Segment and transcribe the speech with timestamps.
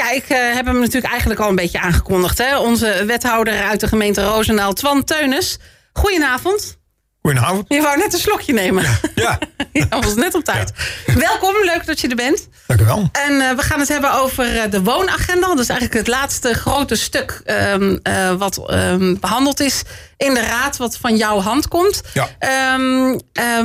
[0.00, 2.38] Ja, ik uh, heb hem natuurlijk eigenlijk al een beetje aangekondigd.
[2.38, 2.58] Hè?
[2.58, 5.58] Onze wethouder uit de gemeente Roosendaal, Twan Teunis.
[5.92, 6.78] Goedenavond.
[7.22, 7.64] Goedenavond.
[7.68, 8.84] Je wou net een slokje nemen.
[9.14, 9.38] Ja.
[9.72, 10.72] ja dat was net op tijd.
[11.06, 12.48] Welkom, leuk dat je er bent.
[12.66, 13.08] Dank u wel.
[13.12, 15.46] En uh, we gaan het hebben over uh, de woonagenda.
[15.46, 19.82] Dat is eigenlijk het laatste grote stuk um, uh, wat um, behandeld is
[20.16, 22.00] in de raad, wat van jouw hand komt.
[22.12, 22.28] Ja.
[22.74, 23.20] Um,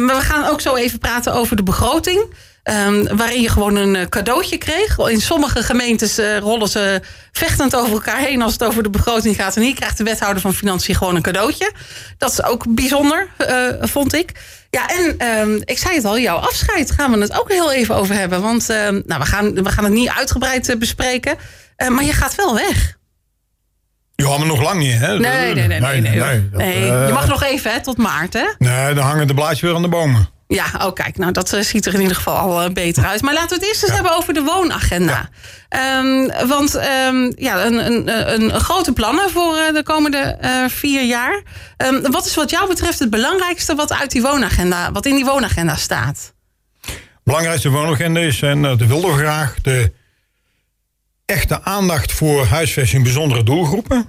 [0.06, 2.34] maar we gaan ook zo even praten over de begroting.
[2.64, 4.98] Um, waarin je gewoon een cadeautje kreeg.
[4.98, 7.02] In sommige gemeentes uh, rollen ze
[7.32, 9.56] vechtend over elkaar heen als het over de begroting gaat.
[9.56, 11.72] En hier krijgt de wethouder van Financiën gewoon een cadeautje.
[12.18, 14.32] Dat is ook bijzonder, uh, vond ik.
[14.70, 17.96] Ja, en um, ik zei het al, jouw afscheid gaan we het ook heel even
[17.96, 18.42] over hebben.
[18.42, 21.38] Want uh, nou, we, gaan, we gaan het niet uitgebreid bespreken.
[21.90, 22.98] maar je gaat wel weg.
[24.16, 25.20] Je had me nog lang niet, hè?
[25.20, 25.80] Nee, nee, nee.
[25.80, 26.50] nee, nee, nee.
[26.50, 28.46] Dat, nee je mag nog even, hè, tot maart, hè?
[28.58, 30.30] Nee, dan hangen de blaadjes weer aan de bomen.
[30.54, 33.22] Ja, oh kijk, nou dat uh, ziet er in ieder geval al uh, beter uit.
[33.22, 33.98] Maar laten we het eerst eens ja.
[33.98, 35.30] hebben over de woonagenda.
[35.70, 35.98] Ja.
[36.00, 40.38] Um, want um, ja, een, een, een, grote plannen voor uh, de komende
[40.70, 41.42] vier jaar.
[41.78, 45.26] Um, wat is wat jou betreft het belangrijkste wat uit die woonagenda, wat in die
[45.26, 46.34] woonagenda staat?
[47.24, 49.92] belangrijkste woonagenda is, en dat wilden we graag, de
[51.26, 54.06] echte aandacht voor huisvesting bijzondere doelgroepen.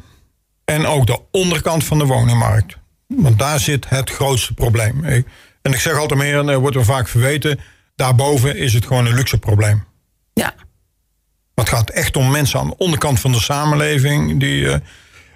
[0.65, 2.77] En ook de onderkant van de woningmarkt.
[3.07, 5.25] Want daar zit het grootste probleem.
[5.63, 7.61] En ik zeg altijd meer, en wordt er vaak verweten,
[7.97, 9.85] daarboven is het gewoon een luxe probleem.
[10.33, 10.55] Ja.
[11.55, 14.41] Het gaat echt om mensen aan de onderkant van de samenleving.
[14.41, 14.75] Die, uh,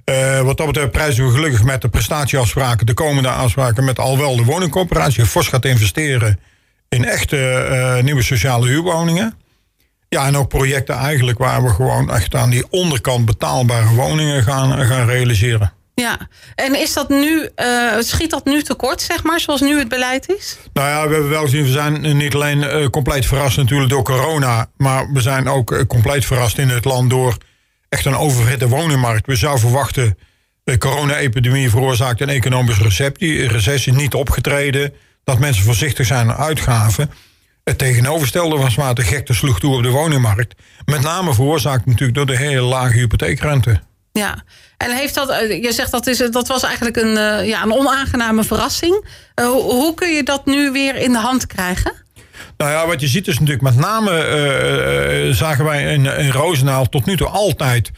[0.04, 4.18] uh, wat dat betreft prijzen we gelukkig met de prestatieafspraken, de komende afspraken met al
[4.18, 5.26] wel de woningcoöperatie.
[5.26, 6.40] Fors gaat investeren
[6.88, 9.34] in echte uh, nieuwe sociale huurwoningen.
[10.08, 14.86] Ja, en ook projecten eigenlijk waar we gewoon echt aan die onderkant betaalbare woningen gaan,
[14.86, 15.72] gaan realiseren.
[16.00, 19.88] Ja, en is dat nu, uh, schiet dat nu tekort, zeg maar, zoals nu het
[19.88, 20.56] beleid is?
[20.72, 24.02] Nou ja, we hebben wel gezien, we zijn niet alleen uh, compleet verrast natuurlijk door
[24.02, 27.36] corona, maar we zijn ook uh, compleet verrast in het land door
[27.88, 29.26] echt een overhitte woningmarkt.
[29.26, 30.18] We zouden verwachten,
[30.64, 34.92] de corona-epidemie veroorzaakt een economische recessie, recessie niet opgetreden,
[35.24, 37.10] dat mensen voorzichtig zijn aan uitgaven.
[37.64, 40.54] Het tegenovergestelde was maar de gekte sloeg toe op de woningmarkt.
[40.84, 43.80] Met name veroorzaakt natuurlijk door de hele lage hypotheekrente.
[44.18, 44.42] Ja,
[44.76, 48.44] en heeft dat, je zegt dat, is, dat was eigenlijk een, uh, ja, een onaangename
[48.44, 49.04] verrassing.
[49.40, 51.92] Uh, hoe, kun je dat nu weer in de hand krijgen?
[52.56, 57.04] Nou ja, wat je ziet is natuurlijk met name zagen wij in, in Roosendaal tot
[57.04, 57.90] nu toe altijd.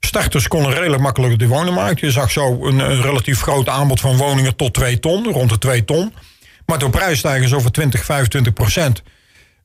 [0.00, 2.00] Starters konden redelijk makkelijk de woningmarkt.
[2.00, 5.58] Je zag zo een, een, relatief groot aanbod van woningen tot 2 ton, rond de
[5.58, 6.14] 2 ton.
[6.66, 9.02] Maar door prijsstijgers over 20, 25 procent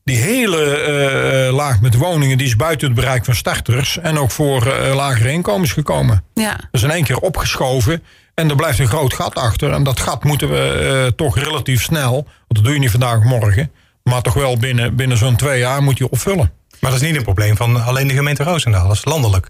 [0.06, 4.30] die hele uh, laag met woningen die is buiten het bereik van starters en ook
[4.30, 6.24] voor uh, lagere inkomens gekomen.
[6.34, 6.50] Ja.
[6.50, 8.02] Dat is in één keer opgeschoven
[8.34, 9.72] en er blijft een groot gat achter.
[9.72, 13.18] En dat gat moeten we uh, toch relatief snel, want dat doe je niet vandaag
[13.18, 13.70] of morgen,
[14.02, 16.52] maar toch wel binnen, binnen zo'n twee jaar moet je opvullen.
[16.80, 19.48] Maar dat is niet een probleem van alleen de gemeente Roosendaal, dat is landelijk.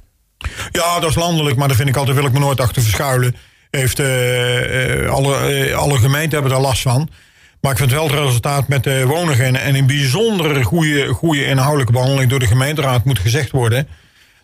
[0.71, 3.37] Ja, dat is landelijk, maar daar vind ik altijd, wil ik me nooit achter verschuilen.
[3.71, 4.00] Heeft,
[5.11, 7.11] alle, alle gemeenten hebben daar last van.
[7.61, 11.93] Maar ik vind wel het resultaat met de woningagenda en een bijzondere goede, goede inhoudelijke
[11.93, 13.89] behandeling door de gemeenteraad moet gezegd worden.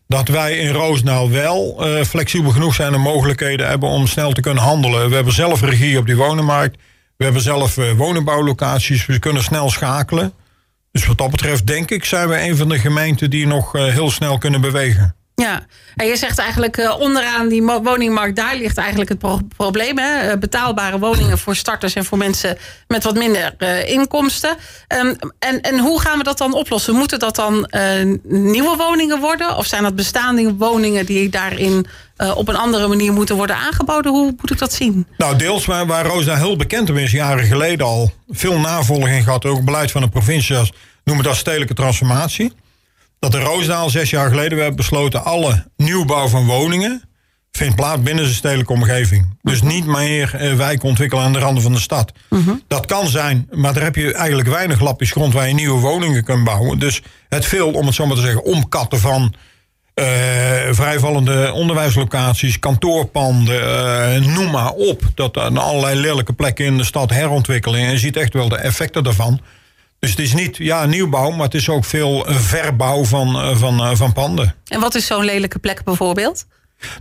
[0.09, 4.41] Dat wij in Roosendaal wel uh, flexibel genoeg zijn en mogelijkheden hebben om snel te
[4.41, 5.09] kunnen handelen.
[5.09, 6.77] We hebben zelf regie op die woningmarkt.
[7.17, 9.07] We hebben zelf uh, woningbouwlocaties.
[9.07, 10.33] We kunnen snel schakelen.
[10.93, 13.85] Dus wat dat betreft denk ik zijn we een van de gemeenten die nog uh,
[13.85, 15.15] heel snel kunnen bewegen.
[15.43, 15.61] Ja,
[15.97, 19.99] en je zegt eigenlijk uh, onderaan die woningmarkt, daar ligt eigenlijk het pro probleem.
[19.99, 20.39] Hè?
[20.39, 22.59] Betaalbare woningen voor starters en voor mensen
[22.89, 24.57] met wat minder uh, inkomsten.
[24.89, 26.95] Um, en, en hoe gaan we dat dan oplossen?
[26.95, 27.71] Moeten dat dan
[28.23, 29.57] nieuwe woningen worden?
[29.57, 31.87] Of zijn dat bestaande woningen die daarin
[32.35, 34.13] op een andere manier moeten worden aangeboden?
[34.13, 35.07] Hoe moet ik dat zien?
[35.17, 38.13] Nou, deels waar, daar heel bekend om is, jaren geleden al.
[38.29, 40.57] Veel navolging gehad, ook beleid van de provincie
[41.05, 42.53] noemen dat stedelijke transformatie
[43.23, 45.25] dat in Roosdaal zes jaar geleden we hebben besloten...
[45.25, 47.03] alle nieuwbouw van woningen
[47.51, 49.39] vindt plaats binnen de stedelijke omgeving.
[49.43, 52.13] Dus niet meer uh, wijken ontwikkelen aan de randen van de stad.
[52.29, 52.41] Mhm.
[52.41, 52.57] Uh -huh.
[52.67, 55.33] Dat kan zijn, maar daar heb je eigenlijk weinig lapjes grond...
[55.33, 56.79] waar je nieuwe woningen kunt bouwen.
[56.79, 59.35] Dus het veel, om het zo maar te zeggen, omkatten van...
[59.95, 60.07] Uh,
[60.71, 65.03] vrijvallende onderwijslocaties, kantoorpanden, uh, noem maar op.
[65.15, 67.81] Dat aan allerlei lelijke plekken in de stad herontwikkelen.
[67.81, 69.41] En je ziet echt wel de effecten daarvan.
[70.03, 74.13] Dus het is niet ja, nieuwbouw, maar het is ook veel verbouw van, van, van
[74.13, 74.55] panden.
[74.67, 76.47] En wat is zo'n lelijke plek bijvoorbeeld?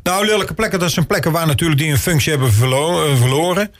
[0.04, 3.72] Nou, lelijke plekken, dat zijn plekken waar natuurlijk die een functie hebben verlo verloren.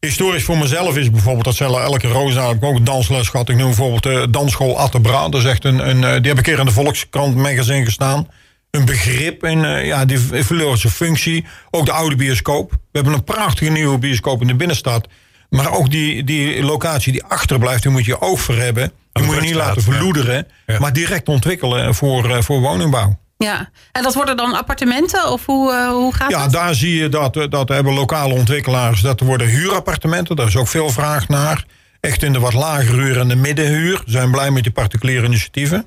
[0.00, 3.48] Historisch voor mezelf is bijvoorbeeld dat zelf elke heb ik ook een dansles gehad.
[3.48, 5.28] Ik noem bijvoorbeeld de dansschool Attebra.
[5.28, 8.28] Dat is echt een, een, die heb ik een keer in de Volkskrant magazine gestaan.
[8.70, 11.44] Een begrip en ja, die verloor zijn functie.
[11.70, 12.70] Ook de oude bioscoop.
[12.70, 15.08] We hebben een prachtige nieuwe bioscoop in de binnenstad.
[15.50, 18.92] Maar ook die, die locatie die achterblijft, die moet je oog voor hebben.
[19.12, 20.34] Die moet je niet laten verloederen,
[20.66, 20.74] ja.
[20.74, 20.78] Ja.
[20.80, 23.18] maar direct ontwikkelen voor, uh, voor woningbouw.
[23.38, 26.52] Ja, en dat worden dan appartementen of hoe, uh, hoe gaat ja, dat?
[26.52, 29.00] daar zie je dat, dat hebben lokale ontwikkelaars.
[29.00, 31.64] Dat worden huurappartementen, daar is ook veel vraag naar.
[32.00, 34.02] Echt in de wat lagere huur en de middenhuur.
[34.04, 35.86] Ze zijn blij met die particuliere initiatieven.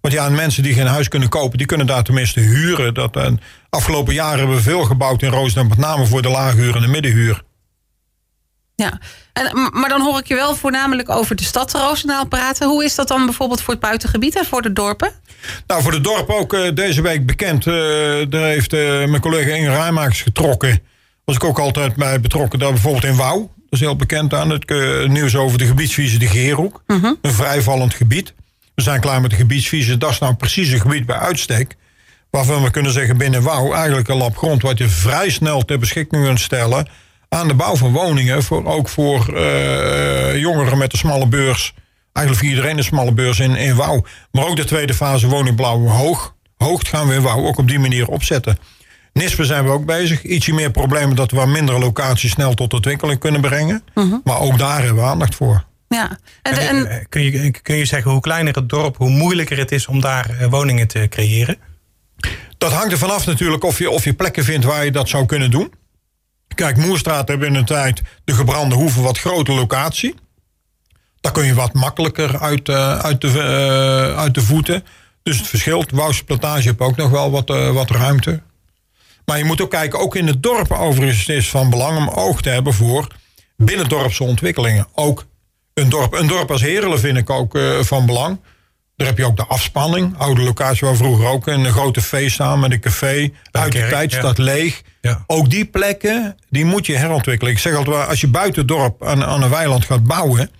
[0.00, 2.94] Want ja, mensen die geen huis kunnen kopen, die kunnen daar tenminste huren.
[2.94, 6.56] Dat, en afgelopen jaren hebben we veel gebouwd in Roosdam, met name voor de lage
[6.56, 7.42] huur en de middenhuur.
[8.82, 8.98] Ja,
[9.32, 12.68] en, maar dan hoor ik je wel voornamelijk over de stad Roosendaal praten.
[12.68, 15.12] Hoe is dat dan bijvoorbeeld voor het buitengebied en voor de dorpen?
[15.66, 17.66] Nou, voor de dorp ook uh, deze week bekend.
[17.66, 17.74] Uh,
[18.28, 20.82] daar heeft uh, mijn collega Inge Rijmakers getrokken.
[21.24, 22.58] Was ik ook altijd bij betrokken.
[22.58, 23.38] Daar bijvoorbeeld in Wouw.
[23.38, 24.68] Dat is heel bekend aan het
[25.08, 26.82] nieuws over de gebiedsvisie de Geerhoek.
[26.86, 27.04] -huh.
[27.22, 28.34] Een vrijvallend gebied.
[28.74, 29.96] We zijn klaar met de gebiedsvisie.
[29.96, 31.76] Dat is nou precies een gebied bij uitstek.
[32.30, 34.62] Waarvan we kunnen zeggen binnen Wouw eigenlijk een lap grond...
[34.62, 36.88] wat je vrij snel ter beschikking kunt stellen...
[37.32, 38.42] aan de bouw van woningen.
[38.42, 39.40] Voor, ook voor
[40.36, 41.74] jongeren met een smalle beurs
[42.12, 44.04] eigenlijk voor iedereen een smalle beurs in, in Wouw.
[44.30, 46.34] Maar ook de tweede fase woningblauw hoog.
[46.56, 48.58] Hoogd gaan we in Wouw ook op die manier opzetten.
[49.12, 50.22] Nispen zijn we ook bezig.
[50.22, 53.82] Ietsje meer problemen dat we waar mindere locaties snel tot ontwikkeling kunnen brengen.
[53.94, 54.20] Uh -huh.
[54.24, 55.64] Maar ook daar hebben we aandacht voor.
[55.88, 56.18] Ja.
[56.42, 59.72] En, en, en, kun, je, kun je zeggen hoe kleiner het dorp, hoe moeilijker het
[59.72, 61.56] is om daar woningen te creëren?
[62.58, 65.26] Dat hangt er vanaf natuurlijk of je, of je plekken vindt waar je dat zou
[65.26, 65.72] kunnen doen.
[66.54, 70.14] Kijk, Moerstraat hebben in een tijd de gebrande hoeven wat grote locatie.
[71.20, 74.84] Daar kun je wat makkelijker uit, uh, uit, de, uh, uit de voeten.
[75.22, 75.90] Dus het verschilt.
[75.90, 78.42] Wouwse plantage heb ook nog wel wat, uh, wat ruimte.
[79.24, 82.42] Maar je moet ook kijken, ook in het dorp overigens is van belang om oog
[82.42, 83.06] te hebben voor
[83.56, 84.86] binnendorpse ontwikkelingen.
[84.94, 85.26] Ook
[85.74, 88.40] een dorp, een dorp als Herelen vind ik ook van belang.
[89.02, 90.18] Daar heb je ook de afspanning.
[90.18, 93.30] Oude locatie waar vroeger ook een grote feest staan met een café.
[93.50, 94.42] Uit de tijd staat ja.
[94.44, 94.82] leeg.
[95.00, 95.24] Ja.
[95.26, 97.52] Ook die plekken, die moet je herontwikkelen.
[97.52, 100.50] Ik zeg altijd, als je buiten het dorp aan, aan een weiland gaat bouwen...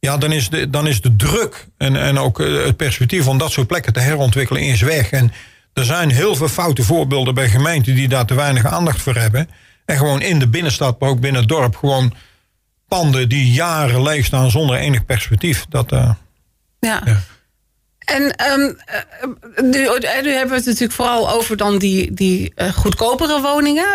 [0.00, 3.50] Ja, dan is de, dan is de druk en, en ook het perspectief om dat
[3.50, 5.10] soort plekken te herontwikkelen is weg.
[5.10, 5.32] En
[5.72, 9.48] er zijn heel veel foute voorbeelden bij gemeenten die daar te weinig aandacht voor hebben.
[9.84, 12.14] En gewoon in de binnenstad, maar ook binnen het dorp, gewoon
[12.88, 15.66] panden die jaren leeg staan zonder enig perspectief.
[15.68, 16.10] Dat, uh...
[16.80, 17.02] ja.
[17.04, 17.20] ja.
[18.08, 18.22] En
[18.52, 18.76] um,
[19.56, 19.78] nu,
[20.22, 23.86] nu, hebben we het natuurlijk vooral over dan die, die uh, goedkopere woningen.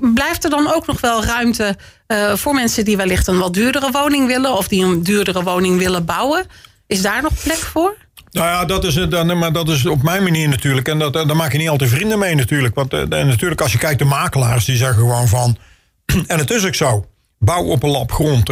[0.00, 1.76] Uh, blijft er dan ook nog wel ruimte
[2.08, 4.56] uh, voor mensen die wellicht een wat duurdere woning willen...
[4.56, 6.46] of die een duurdere woning willen bouwen?
[6.86, 7.96] Is daar nog plek voor?
[8.30, 10.88] Nou ja, dat is, dan, maar dat is op mijn manier natuurlijk.
[10.88, 12.74] En dat, daar maak je niet altijd vrienden mee natuurlijk.
[12.74, 15.56] Want en natuurlijk als je kijkt, de makelaars die zeggen gewoon van...
[16.26, 17.06] en het is ook zo.
[17.38, 18.50] Bouw op een lap grond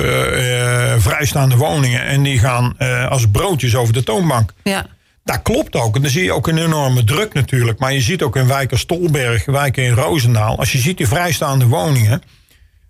[0.98, 2.04] vrijstaande woningen...
[2.04, 2.78] en die gaan
[3.08, 4.52] als broodjes over de toonbank.
[4.62, 4.86] Ja.
[5.24, 5.96] Dat klopt ook.
[5.96, 7.78] En dan zie je ook een enorme druk natuurlijk.
[7.78, 10.58] Maar je ziet ook in wijken Stolberg, wijken in Roosendaal.
[10.58, 12.22] Als je ziet die vrijstaande woningen.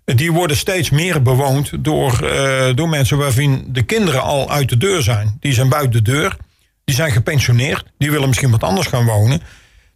[0.05, 4.77] Die worden steeds meer bewoond door, uh, door mensen waarvan de kinderen al uit de
[4.77, 5.37] deur zijn.
[5.39, 6.37] Die zijn buiten de deur.
[6.83, 7.85] Die zijn gepensioneerd.
[7.97, 9.41] Die willen misschien wat anders gaan wonen.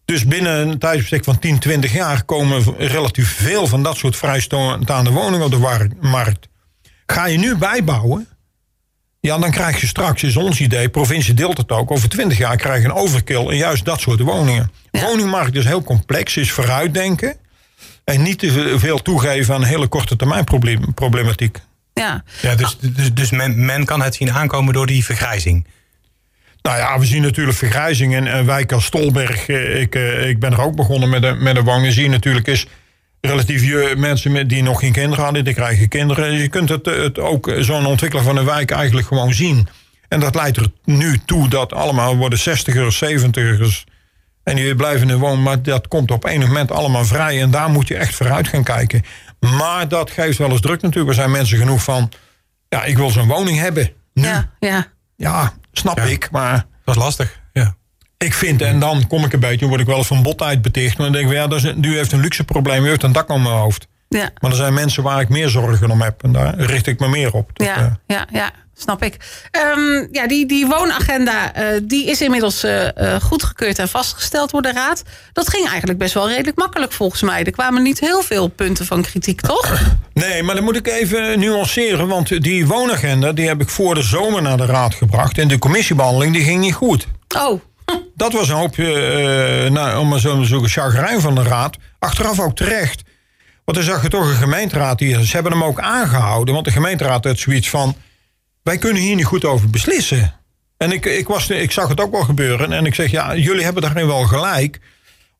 [0.05, 5.11] Dus binnen een tijdsbestek van 10, 20 jaar komen relatief veel van dat soort vrijstaande
[5.11, 6.47] woningen op de markt.
[7.05, 8.27] Ga je nu bijbouwen,
[9.19, 12.57] ja, dan krijg je straks, is ons idee, provincie deelt het ook, over 20 jaar
[12.57, 14.71] krijg je een overkill in juist dat soort woningen.
[14.91, 15.01] Ja.
[15.01, 17.35] woningmarkt is heel complex, is vooruitdenken.
[18.03, 20.43] En niet te veel toegeven aan hele korte termijn
[20.95, 21.59] problematiek.
[21.93, 25.65] Ja, ja dus, dus, dus men, men kan het zien aankomen door die vergrijzing.
[26.61, 29.47] Nou ja, we zien natuurlijk vergrijzing in uh, wijk als Stolberg.
[29.47, 31.93] Uh, ik, uh, ik ben er ook begonnen met een, met een woning.
[31.93, 32.67] Zie je natuurlijk is
[33.21, 36.31] relatief je, mensen met, die nog geen kinderen hadden, die krijgen kinderen.
[36.31, 39.67] Je kunt het, het ook zo'n ontwikkelaar van een wijk eigenlijk gewoon zien.
[40.07, 43.83] En dat leidt er nu toe dat allemaal worden 60ers, 70ers.
[44.43, 47.41] En die blijven in wonen, maar dat komt op enig moment allemaal vrij.
[47.41, 49.03] En daar moet je echt vooruit gaan kijken.
[49.39, 51.09] Maar dat geeft wel eens druk natuurlijk.
[51.09, 52.11] Er zijn mensen genoeg van,
[52.69, 53.91] ja, ik wil zo'n woning hebben.
[54.13, 54.23] Nu.
[54.23, 54.87] Ja, ja.
[55.15, 56.03] ja snap ja.
[56.03, 56.65] ik, maar...
[56.85, 57.38] Dat is lastig.
[58.25, 60.97] Ik vind, en dan kom ik een beetje, word ik wel eens van botheid beticht.
[60.97, 63.11] Maar dan denk ik, ja, dat is, u heeft een luxe probleem, u heeft een
[63.11, 63.87] dak om mijn hoofd.
[64.09, 64.29] Ja.
[64.39, 66.23] Maar er zijn mensen waar ik meer zorgen om heb.
[66.23, 67.49] En daar richt ik me meer op.
[67.53, 67.85] Dat, ja, uh...
[68.07, 69.17] ja, ja, snap ik.
[69.77, 72.87] Um, ja, die, die woonagenda uh, die is inmiddels uh,
[73.21, 75.03] goedgekeurd en vastgesteld door de Raad.
[75.33, 77.43] Dat ging eigenlijk best wel redelijk makkelijk volgens mij.
[77.43, 79.81] Er kwamen niet heel veel punten van kritiek, toch?
[80.13, 82.07] Nee, maar dan moet ik even nuanceren.
[82.07, 85.37] Want die woonagenda die heb ik voor de zomer naar de Raad gebracht.
[85.37, 87.07] En de commissiebehandeling die ging niet goed.
[87.37, 87.61] Oh.
[88.15, 88.85] Dat was een hoopje,
[89.65, 91.77] uh, nou, om maar zo te zoeken, van de raad.
[91.99, 93.03] Achteraf ook terecht.
[93.65, 95.23] Want dan zag je toch een gemeenteraad hier.
[95.23, 96.53] Ze hebben hem ook aangehouden.
[96.53, 97.95] Want de gemeenteraad had zoiets van...
[98.63, 100.33] wij kunnen hier niet goed over beslissen.
[100.77, 102.73] En ik, ik, was, ik zag het ook wel gebeuren.
[102.73, 104.79] En ik zeg, ja, jullie hebben daarin wel gelijk.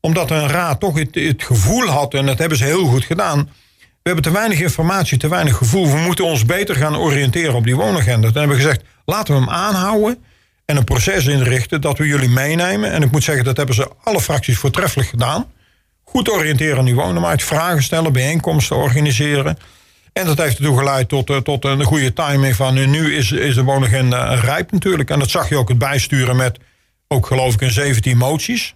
[0.00, 2.14] Omdat een raad toch het, het gevoel had...
[2.14, 3.38] en dat hebben ze heel goed gedaan...
[3.78, 5.90] we hebben te weinig informatie, te weinig gevoel.
[5.90, 8.26] We moeten ons beter gaan oriënteren op die woonagenda.
[8.26, 10.24] Toen hebben we gezegd, laten we hem aanhouden...
[10.70, 12.92] en een proces inrichten dat we jullie meenemen.
[12.92, 15.46] En ik moet zeggen, dat hebben ze alle fracties voortreffelijk gedaan.
[16.04, 19.58] Goed oriënteren aan die wonenmarkt, vragen stellen, bijeenkomsten organiseren.
[20.12, 23.30] En dat heeft ertoe geleid tot, eh, tot een goede timing van eh, nu is,
[23.32, 25.10] is de woonagenda rijp natuurlijk.
[25.10, 26.58] En dat zag je ook het bijsturen met
[27.08, 28.74] ook geloof ik een 17 moties.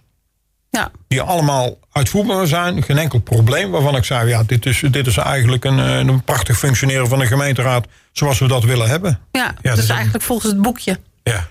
[0.69, 0.91] Ja.
[1.07, 2.83] Die allemaal uitvoerbaar zijn.
[2.83, 6.23] Geen enkel probleem waarvan ik zei, ja, dit is, dit is eigenlijk een, eh, een
[6.23, 9.19] prachtig functioneren van een gemeenteraad zoals we dat willen hebben.
[9.31, 10.99] Ja, dat dus is een- eigenlijk volgens het boekje.
[11.23, 11.47] Ja,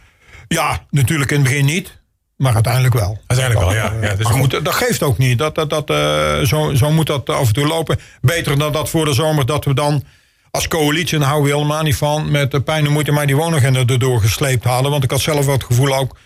[0.49, 2.03] Ja, natuurlijk in het begin niet.
[2.37, 3.19] Maar uiteindelijk wel.
[3.27, 3.93] uiteindelijk wel, ja.
[4.01, 5.39] ja dus maar goed, dat geeft ook niet.
[5.39, 7.99] Dat, dat, dat, eh, zo, zo moet dat af en toe lopen.
[8.21, 10.05] Beter dan dat voor de zomer dat we dan
[10.51, 13.27] als coalitie, en daar houden we helemaal niet van, met de pijn en moeite maar
[13.27, 14.91] die woonagenda erdoor gesleept hadden.
[14.91, 16.17] Want ik had zelf wel het gevoel ook,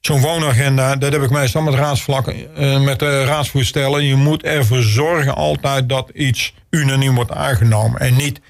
[0.00, 4.04] zo'n woonagenda, dat heb ik meestal met raadsvlak, eh, met de raadsvoorstellen.
[4.04, 8.00] Je moet ervoor zorgen altijd dat iets unaniem wordt aangenomen.
[8.00, 8.40] En niet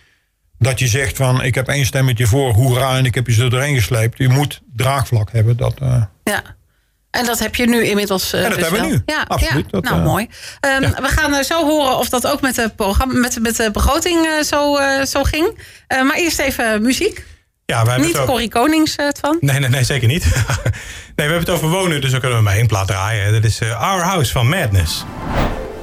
[0.58, 3.48] dat je zegt van, ik heb één stemmetje voor, hoera, en ik heb je zo
[3.48, 4.18] erin gesleept.
[4.18, 5.56] Je moet draagvlak hebben.
[5.56, 6.42] Dat, eh, Ja.
[7.10, 8.32] En dat heb je nu inmiddels.
[8.32, 8.96] eh, En dat dus hebben we wel.
[8.96, 9.02] nu.
[9.14, 9.64] Ja, Absoluut.
[9.64, 9.70] Ja.
[9.70, 10.28] Dat, nou, eh, mooi.
[10.60, 14.26] Ehm, We gaan zo horen of dat ook met de, programma, met, met de begroting
[14.44, 15.58] zo, zo ging.
[15.88, 17.24] Maar eerst even muziek.
[17.64, 19.36] ja, we hebben Niet het Corrie Konings het van.
[19.40, 20.24] Nee, nee, nee, zeker niet.
[20.24, 20.32] nee,
[21.14, 23.32] we hebben het over wonen, dus dan kunnen we maar één plaat draaien.
[23.32, 25.04] Dat is Our House van Madness.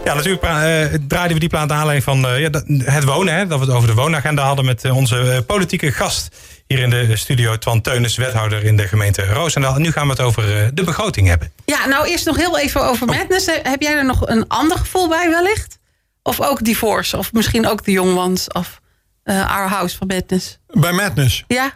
[0.05, 2.50] Ja, natuurlijk eh, draaiden we die plaat naar aanleiding van eh, ja,
[2.91, 3.33] het wonen.
[3.35, 6.35] Hè, dat we het over de woonagenda hadden met eh, onze politieke gast
[6.67, 7.57] hier in de studio.
[7.57, 9.75] Twan Teunis, wethouder in de gemeente Roosendaal.
[9.75, 11.51] En nu gaan we het over eh, de begroting hebben.
[11.65, 13.17] Ja, nou eerst nog heel even over Oh.
[13.17, 13.45] Madness.
[13.63, 15.77] Heb jij er nog een ander gevoel bij wellicht?
[16.24, 17.17] Of ook Divorce?
[17.17, 18.47] Of misschien ook The Young Ones?
[18.51, 18.79] Of
[19.24, 20.59] eh, Our House van Madness?
[20.67, 21.43] bij Madness.
[21.47, 21.71] Ja?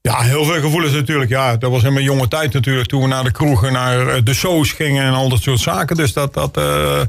[0.00, 1.30] Ja, heel veel gevoelens natuurlijk.
[1.30, 2.88] Ja, dat was in mijn jonge tijd natuurlijk.
[2.88, 5.96] Toen we naar de kroegen, naar de shows gingen en al dat soort zaken.
[5.96, 7.00] Dus dat, dat eh,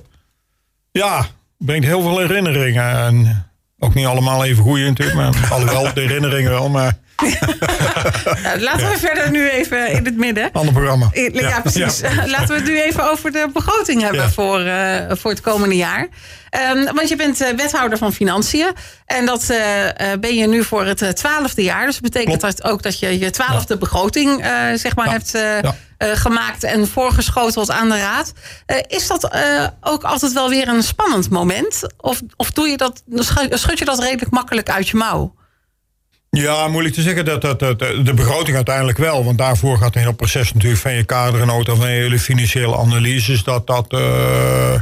[0.93, 1.25] ja,
[1.57, 2.95] brengt heel veel herinneringen.
[2.97, 3.45] En
[3.79, 5.17] ook niet allemaal even goede natuurlijk.
[5.17, 6.69] Maar alhoewel, de herinneringen wel.
[6.69, 6.97] Maar
[8.43, 10.49] Nou, laten we verder nu even in het midden.
[10.51, 11.09] ander programma.
[11.33, 12.01] Ja, precies.
[12.35, 16.07] Laten we het nu even over de begroting hebben voor, eh, voor het komende jaar.
[16.49, 18.71] Ehm, want je bent eh, wethouder van Financiën.
[19.05, 19.57] En dat eh,
[20.19, 21.85] ben je nu voor het twaalfde jaar.
[21.85, 22.57] Dus dat betekent Klopt.
[22.57, 25.37] dat ook dat je je twaalfde begroting zeg maar hebt
[25.99, 28.33] gemaakt en voorgeschoteld aan de raad.
[28.87, 29.29] Is dat
[29.81, 31.81] ook altijd wel weer een spannend moment?
[31.97, 33.03] Of, of doe je dat,
[33.49, 35.33] schud je dat redelijk makkelijk uit je mouw?
[36.35, 37.25] Ja, moeilijk te zeggen.
[37.25, 39.25] Dat, dat, dat, de begroting uiteindelijk wel.
[39.25, 43.43] Want daarvoor gaat een heel proces natuurlijk van je kadernota, van je hele financiële analyses.
[43.43, 44.73] Dat, dat, eh,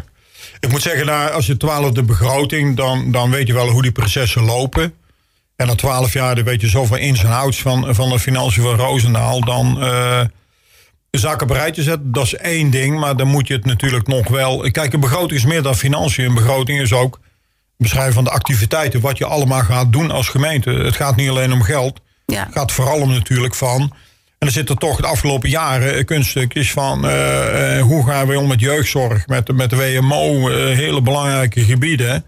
[0.59, 3.91] ik moet zeggen, nou, als je twaalfde begroting, dan, dan weet je wel hoe die
[3.91, 4.93] processen lopen.
[5.55, 8.63] En na twaalf jaar dan weet je zoveel ins en outs van, van de financiën
[8.63, 9.45] van Roosendaal.
[9.45, 10.21] Dan eh,
[11.09, 12.99] de zaken een rijtje zetten, dat is één ding.
[12.99, 14.71] Maar dan moet je het natuurlijk nog wel...
[14.71, 16.25] Kijk, een begroting is meer dan financiën.
[16.25, 17.19] Een begroting is ook
[17.81, 20.69] beschrijven van de activiteiten, wat je allemaal gaat doen als gemeente.
[20.69, 21.99] Het gaat niet alleen om geld.
[22.25, 22.43] Ja.
[22.45, 23.93] Het gaat vooral om natuurlijk van.
[24.37, 28.47] En er zitten toch de afgelopen jaren kunststukjes van eh, eh, hoe gaan we om
[28.47, 32.25] met jeugdzorg, met, met de WMO, eh, hele belangrijke gebieden.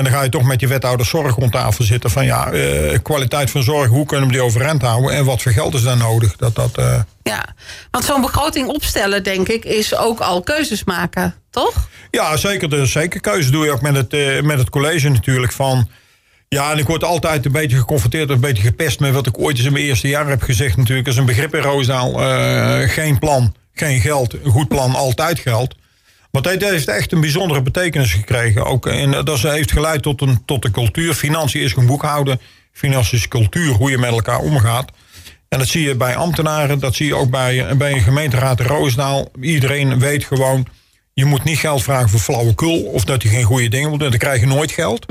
[0.00, 2.98] En dan ga je toch met je wethouder zorg rond tafel zitten van ja, eh,
[3.02, 5.96] kwaliteit van zorg, hoe kunnen we die overeind houden en wat voor geld is daar
[5.96, 6.36] nodig?
[6.36, 7.54] Dat, dat, eh, Ja,
[7.90, 11.88] want zo'n begroting opstellen, denk ik, is ook al keuzes maken, toch?
[12.10, 12.70] Ja, zeker.
[12.70, 15.52] De zeker keuze doe je ook met het, eh, met het college natuurlijk.
[15.52, 15.88] Van,
[16.48, 19.56] ja, en ik word altijd een beetje geconfronteerd, een beetje gepest met wat ik ooit
[19.56, 20.76] eens in mijn eerste jaar heb gezegd.
[20.76, 22.12] Natuurlijk, is een begrip in Roosendaal.
[22.88, 24.32] geen plan, geen geld.
[24.44, 25.74] Een goed plan, altijd geld.
[26.30, 28.66] Want dit heeft echt een bijzondere betekenis gekregen.
[28.66, 31.14] Ook, en dat heeft geleid tot, een, tot de cultuur.
[31.14, 32.40] Financiën is gewoon boekhouden.
[32.72, 34.90] Financiën is cultuur, hoe je met elkaar omgaat.
[35.48, 38.66] En dat zie je bij ambtenaren, dat zie je ook bij, bij een gemeenteraad in
[38.66, 39.30] Roosendaal.
[39.40, 40.66] Iedereen weet gewoon,
[41.12, 42.82] je moet niet geld vragen voor flauwekul...
[42.82, 45.06] of dat je geen goede dingen wil doen, dan krijg je nooit geld.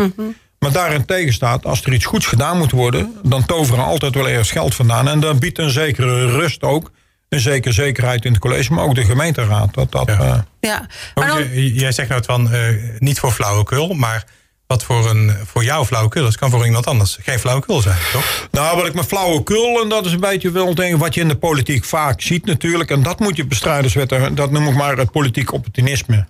[0.59, 3.13] Maar daarentegen staat, als er iets goeds gedaan moet worden...
[3.23, 5.07] dan toveren altijd wel ergens geld vandaan.
[5.07, 6.91] En dat biedt een zekere rust ook.
[7.29, 9.73] Een zekere zekerheid in het college, maar ook de gemeenteraad.
[9.73, 10.19] Dat, dat, Ja.
[10.19, 12.61] eh, Ja, maar dan, jij zegt nou van eh,
[12.99, 14.23] niet voor flauwekul, maar
[14.67, 18.47] wat voor, een, voor jou flauwekul is, kan voor iemand anders geen flauwekul zijn, toch?
[18.51, 21.21] Nou, wat ik met flauwekul, en dat is een beetje wel denk ik, wat je
[21.21, 22.89] in de politiek vaak ziet natuurlijk.
[22.89, 23.45] En dat moet je
[23.93, 26.27] wet- dat noem ik maar het politiek opportunisme.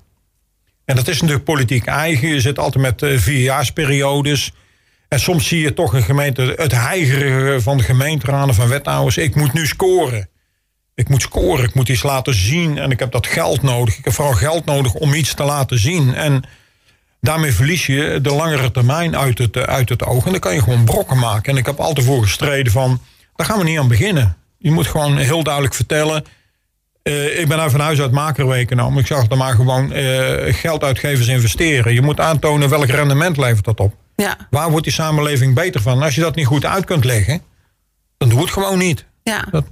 [0.86, 2.28] En dat is natuurlijk politiek eigen.
[2.28, 4.52] Je zit altijd met eh, vierjaarsperiodes.
[5.08, 9.18] En soms zie je toch een gemeente, het heigeren van de gemeenteraden, van wethouders.
[9.18, 10.30] Ik moet nu scoren.
[11.00, 12.78] Ik moet scoren, ik moet iets laten zien.
[12.78, 13.98] En ik heb dat geld nodig.
[13.98, 16.14] Ik heb vooral geld nodig om iets te laten zien.
[16.16, 16.44] En
[17.22, 20.26] daarmee verlies je de langere termijn uit het, eh, uit het oog.
[20.26, 21.52] En dan kan je gewoon brokken maken.
[21.52, 23.02] En ik heb altijd voor gestreden van,
[23.36, 24.38] daar gaan we niet aan beginnen.
[24.58, 26.24] Je moet gewoon heel duidelijk vertellen.
[27.04, 28.98] eh, ik ben uit van huis uit macro-econoom.
[28.98, 31.94] Ik zag er maar gewoon eh, geld uitgevers investeren.
[31.94, 33.94] Je moet aantonen welk rendement levert dat op.
[34.16, 35.98] ja, Waar wordt die samenleving beter van?
[35.98, 37.42] En als je dat niet goed uit kunt leggen,
[38.18, 39.06] dan doe het gewoon niet.
[39.24, 39.46] ja.
[39.52, 39.66] Dat,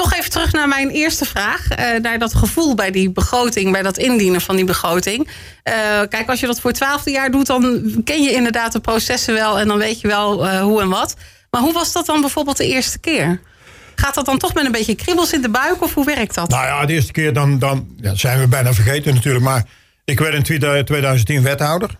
[0.00, 1.66] Toch even terug naar mijn eerste vraag.
[1.70, 5.28] Uh, naar dat gevoel bij die begroting, bij dat indienen van die begroting.
[5.28, 5.74] Uh,
[6.08, 9.34] kijk, als je dat voor het twaalfde jaar doet, dan ken je inderdaad de processen
[9.34, 11.16] wel en dan weet je wel uh, hoe en wat.
[11.50, 13.40] Maar hoe was dat dan bijvoorbeeld de eerste keer?
[13.94, 16.48] Gaat dat dan toch met een beetje kriebels in de buik of hoe werkt dat?
[16.48, 19.44] Nou ja, de eerste keer dan, dan ja, zijn we bijna vergeten natuurlijk.
[19.44, 19.64] Maar
[20.04, 21.90] ik werd in 2010 wethouder.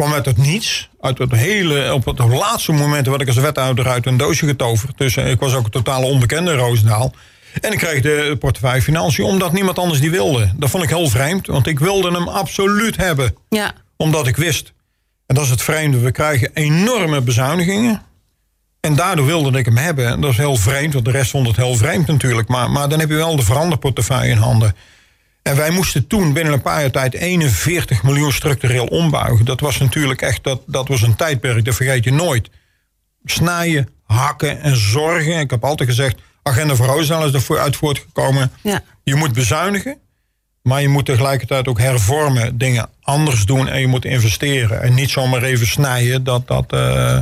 [0.00, 0.88] Kwam uit het niets.
[1.00, 4.98] Uit het hele, op het laatste moment werd ik als wethouder uit een doosje getoverd.
[4.98, 7.12] Dus ik was ook een totale onbekende in Roosendaal.
[7.60, 10.52] En ik kreeg de portefeuille financiën omdat niemand anders die wilde.
[10.56, 13.36] Dat vond ik heel vreemd, want ik wilde hem absoluut hebben.
[13.48, 13.72] Ja.
[13.96, 14.72] Omdat ik wist.
[15.26, 15.98] En dat is het vreemde.
[15.98, 18.02] We krijgen enorme bezuinigingen.
[18.80, 20.06] En daardoor wilde ik hem hebben.
[20.06, 22.48] En dat is heel vreemd, want de rest vond het heel vreemd natuurlijk.
[22.48, 24.74] Maar, maar dan heb je wel de veranderportefeuille in handen.
[25.46, 29.44] En wij moesten toen binnen een paar jaar tijd 41 miljoen structureel ombuigen.
[29.44, 32.50] Dat was natuurlijk echt, dat, dat was een tijdperk, dat vergeet je nooit.
[33.24, 35.38] Snijden, hakken en zorgen.
[35.38, 38.52] Ik heb altijd gezegd, agenda voor Roosendaal is ervoor uit voortgekomen.
[38.62, 38.82] Ja.
[39.02, 39.98] Je moet bezuinigen,
[40.62, 42.58] maar je moet tegelijkertijd ook hervormen.
[42.58, 44.82] Dingen anders doen en je moet investeren.
[44.82, 46.24] En niet zomaar even snijden.
[46.24, 47.18] Dat, dat, uh...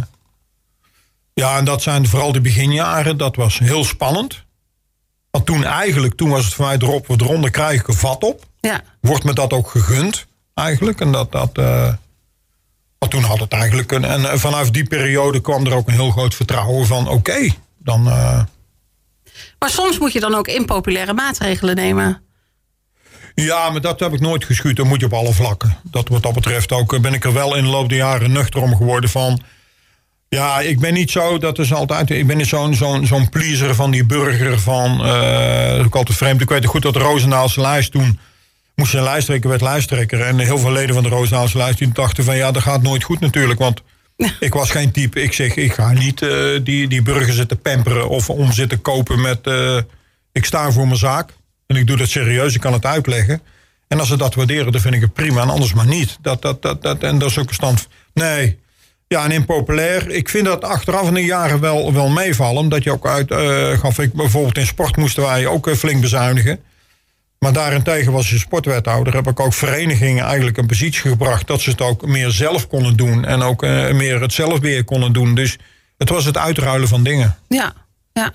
[1.35, 3.17] Ja, en dat zijn vooral de beginjaren.
[3.17, 4.44] Dat was heel spannend.
[5.35, 8.45] Want toen eigenlijk, toen was het mij erop, we eronder krijg ik een vat op.
[8.61, 8.83] Ja.
[9.01, 11.01] Wordt me dat ook gegund eigenlijk.
[11.01, 11.93] En dat, dat, uh,
[12.99, 16.11] maar toen had het eigenlijk een, en vanaf die periode kwam er ook een heel
[16.11, 18.07] groot vertrouwen van oké, okay, dan.
[18.07, 18.43] Uh,
[19.59, 22.23] maar soms moet je dan ook impopulaire maatregelen nemen.
[23.35, 24.77] Ja, maar dat heb ik nooit geschuurd.
[24.77, 25.77] Dat moet je op alle vlakken.
[25.83, 28.63] Dat wat dat betreft ook ben ik er wel in de loop der jaren nuchter
[28.63, 29.43] om geworden van.
[30.35, 33.75] Ja, ik ben niet zo, dat is altijd, ik ben niet zo'n zo'n zo'n pleaser
[33.75, 36.41] van die burger van, uh, ook altijd vreemd.
[36.41, 38.19] Ik weet goed dat de Roosendaalse lijst toen
[38.75, 40.21] moest een lijsttrekker, werd lijsttrekker.
[40.21, 43.05] En heel veel leden van de Roosendaalse lijst die dachten van ja, dat gaat nooit
[43.05, 43.59] goed natuurlijk.
[43.59, 43.83] Want
[44.41, 48.09] ik was geen type, ik zeg, ik ga niet uh, die, die burger zitten pamperen
[48.09, 49.79] of om zitten kopen met, uh,
[50.33, 51.31] ik sta voor mijn zaak.
[51.67, 53.41] En ik doe dat serieus, ik kan het uitleggen.
[53.89, 55.43] En als ze dat waarderen, dan vind ik het prima.
[55.43, 56.19] En anders maar niet.
[56.21, 57.89] Dat, dat, dat, dat, en dat is ook een stand.
[58.15, 58.59] Nee,
[59.09, 60.11] ja, en impopulair.
[60.11, 62.61] Ik vind dat achteraf in de jaren wel, wel meevallen.
[62.61, 63.99] Omdat je ook uit uh, gaf.
[63.99, 66.61] Ik, bijvoorbeeld in sport moesten wij ook uh, flink bezuinigen.
[67.39, 69.15] Maar daarentegen was je sportwethouder.
[69.15, 71.47] Heb ik ook verenigingen eigenlijk een positie gebracht.
[71.47, 73.25] dat ze het ook meer zelf konden doen.
[73.25, 75.35] En ook uh, meer het zelfbeheer konden doen.
[75.35, 75.59] Dus
[75.99, 77.37] het was het uitruilen van dingen.
[77.49, 77.73] Ja,
[78.13, 78.33] ja.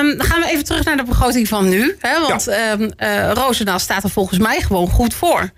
[0.00, 1.96] Um, dan gaan we even terug naar de begroting van nu.
[2.00, 2.20] Hè?
[2.20, 2.72] Want ja.
[2.72, 2.92] um,
[3.34, 5.50] Roosendaal staat er volgens mij gewoon goed voor.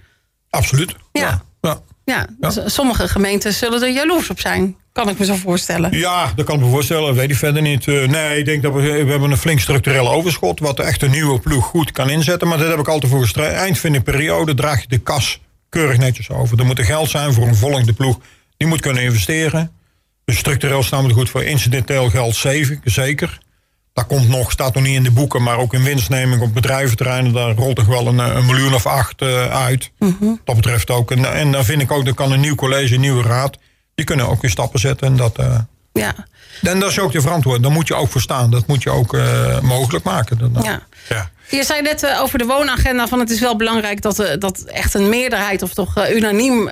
[0.50, 0.94] Absoluut.
[1.12, 1.20] ja.
[1.20, 1.42] ja.
[1.60, 2.50] Ja, ja.
[2.66, 4.76] sommige gemeenten zullen er jaloers op zijn.
[4.92, 5.98] Kan ik me zo voorstellen.
[5.98, 7.14] Ja, dat kan ik me voorstellen.
[7.14, 7.86] Weet ik verder niet.
[7.86, 10.60] Uh, nee, ik denk dat we, we hebben een flink structureel overschot.
[10.60, 12.48] Wat echt een nieuwe ploeg goed kan inzetten.
[12.48, 13.54] Maar dat heb ik altijd voor gestreden.
[13.54, 16.58] Eind van de periode draag je de kas keurig netjes over.
[16.58, 18.18] Er moet er geld zijn voor een volgende ploeg.
[18.56, 19.70] Die moet kunnen investeren.
[20.24, 21.42] Dus structureel staan we er goed voor.
[21.42, 22.36] Incidenteel geld
[22.84, 23.38] zeker.
[23.98, 27.32] Dat komt nog, staat nog niet in de boeken, maar ook in winstneming op bedrijventerreinen,
[27.32, 29.90] daar rolt toch wel een, een miljoen of acht uh, uit.
[29.98, 30.40] Mm -hmm.
[30.44, 31.10] Dat betreft ook.
[31.10, 33.58] En, en dan vind ik ook, dat kan een nieuw college, een nieuwe raad,
[33.94, 35.06] die kunnen ook weer stappen zetten.
[35.06, 35.58] En dat, uh,
[35.92, 36.14] ja.
[36.62, 37.64] en dat is ook je verantwoording.
[37.66, 38.50] Daar moet je ook voor staan.
[38.50, 40.52] Dat moet je ook uh, mogelijk maken.
[40.52, 40.82] Dat, ja.
[41.08, 41.30] ja.
[41.50, 44.60] Je zei net uh, over de woonagenda van het is wel belangrijk dat, uh, dat
[44.60, 46.70] echt een meerderheid of toch uh, unaniem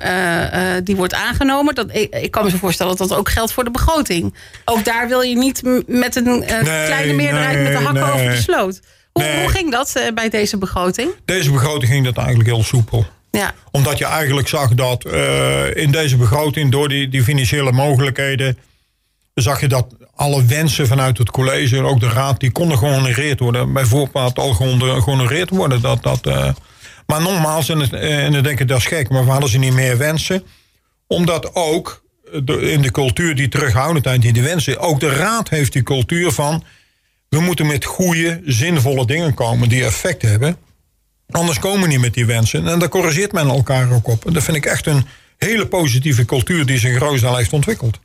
[0.83, 1.75] die wordt aangenomen.
[1.75, 4.35] Dat, ik, ik, kan me zo voorstellen dat dat ook geldt voor de begroting.
[4.65, 8.13] Ook daar wil je niet met een nee, kleine meerderheid nee, met de hakken nee.
[8.13, 8.79] over de sloot.
[9.11, 11.11] Hoe, hoe ging dat bij deze begroting?
[11.25, 13.05] Deze begroting ging dat eigenlijk heel soepel.
[13.31, 18.57] Ja, Omdat je eigenlijk zag dat eh, in deze begroting, door die, die financiële mogelijkheden,
[19.33, 23.39] zag je dat alle wensen vanuit het college en ook de raad, die konden gehonoreerd
[23.39, 23.73] worden.
[23.73, 25.81] Bij voorbaat al gehono- gehonoreerd worden.
[25.81, 26.49] Dat, dat, eh,
[27.05, 29.57] maar nogmaals, en, eh, en dan denk ik dat is gek, maar we hadden ze
[29.57, 30.43] niet meer wensen.
[31.07, 32.03] Omdat ook
[32.47, 36.63] in de cultuur die terughoudendheid die de wensen, ook de raad heeft die cultuur van,
[37.29, 40.57] we moeten met goede, zinvolle dingen komen die effect hebben.
[41.29, 42.67] Anders komen we niet met die wensen.
[42.67, 44.25] En daar corrigeert men elkaar ook op.
[44.25, 45.05] En dat vind ik echt een
[45.37, 47.99] hele positieve cultuur die zich in Roosendaal heeft ontwikkeld.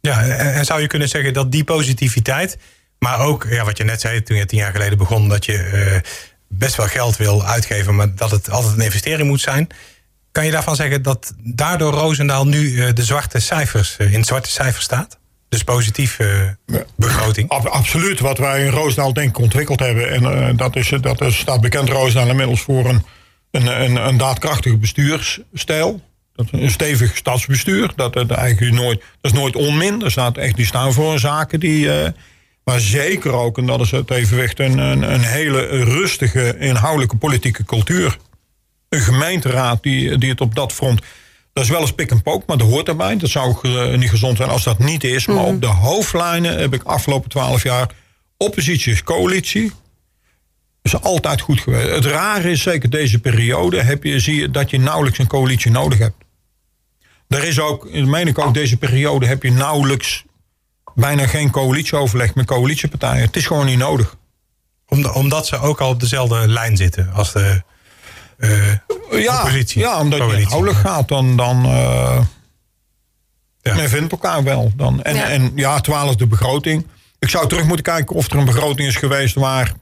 [0.00, 2.58] Ja, en, en zou je kunnen zeggen dat die positiviteit,
[2.98, 5.58] maar ook ja, wat je net zei toen je tien jaar geleden begon, dat je
[5.58, 6.10] eh,
[6.48, 9.66] best wel geld wil uitgeven, maar dat het altijd een investering moet zijn.
[10.32, 14.50] Kan je daarvan zeggen dat daardoor Roosendaal nu eh, de zwarte cijfers, eh, in zwarte
[14.50, 15.18] cijfers staat?
[15.48, 16.28] Dus positief eh,
[16.96, 17.48] begroting.
[17.50, 20.10] Ab- absoluut, wat wij in Roosendaal denk ik ontwikkeld hebben.
[20.10, 23.04] En dat, is, dat is, staat bekend Roosendaal inmiddels voor een,
[23.50, 26.00] een, een, een daadkrachtige bestuursstijl.
[26.50, 27.92] Een stevig stadsbestuur.
[27.96, 30.02] Dat, dat, eigenlijk nooit, dat is nooit onmin.
[30.02, 31.92] Er staat echt, die staan voor zaken die...
[31.92, 32.10] eh,
[32.64, 37.64] maar zeker ook, en dat is het evenwicht, een, een, een hele rustige, inhoudelijke politieke
[37.64, 38.16] cultuur.
[38.88, 41.00] Een gemeenteraad die, die het op dat front...
[41.52, 43.16] Dat is wel eens pik en pook, maar dat hoort erbij.
[43.16, 45.26] Dat zou eh, niet gezond zijn als dat niet is.
[45.26, 47.90] Maar op de hoofdlijnen heb ik afgelopen twaalf jaar
[48.36, 49.72] oppositie is coalitie.
[50.82, 51.90] is altijd goed geweest.
[51.90, 55.70] Het rare is, zeker deze periode, heb je, zie je dat je nauwelijks een coalitie
[55.70, 56.16] nodig hebt.
[57.28, 60.24] Er is ook, dat meen ik ook, deze periode heb je nauwelijks
[60.94, 63.22] bijna geen coalitieoverleg met coalitiepartijen.
[63.22, 64.16] Het is gewoon niet nodig.
[65.12, 67.62] omdat ze ook al op dezelfde lijn zitten als de
[68.38, 69.80] uh, ja, oppositie.
[69.80, 72.20] Ja, omdat je inhoudelijk gaat, dan, dan uh,
[73.60, 73.74] ja.
[73.74, 74.72] men vindt elkaar wel.
[74.76, 75.02] Dan.
[75.02, 75.28] En, ja.
[75.28, 76.86] en ja, twaalf de begroting.
[77.18, 79.72] Ik zou terug moeten kijken of er een begroting is geweest waar...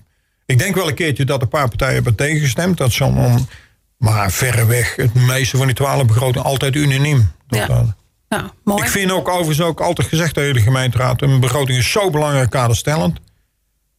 [0.47, 2.77] Ik denk wel een keertje dat een paar partijen hebben tegengestemd.
[2.77, 3.49] Dat zo'n,
[3.97, 7.33] maar verreweg het meeste van die twaalf begrotingen altijd unaniem.
[7.49, 7.95] Ja.
[8.29, 8.83] ja, mooi.
[8.83, 11.23] Ik vind ook overigens ook altijd gezegd tegen de gemeenteraad...
[11.23, 13.19] een begroting is zo belangrijk kaderstellend.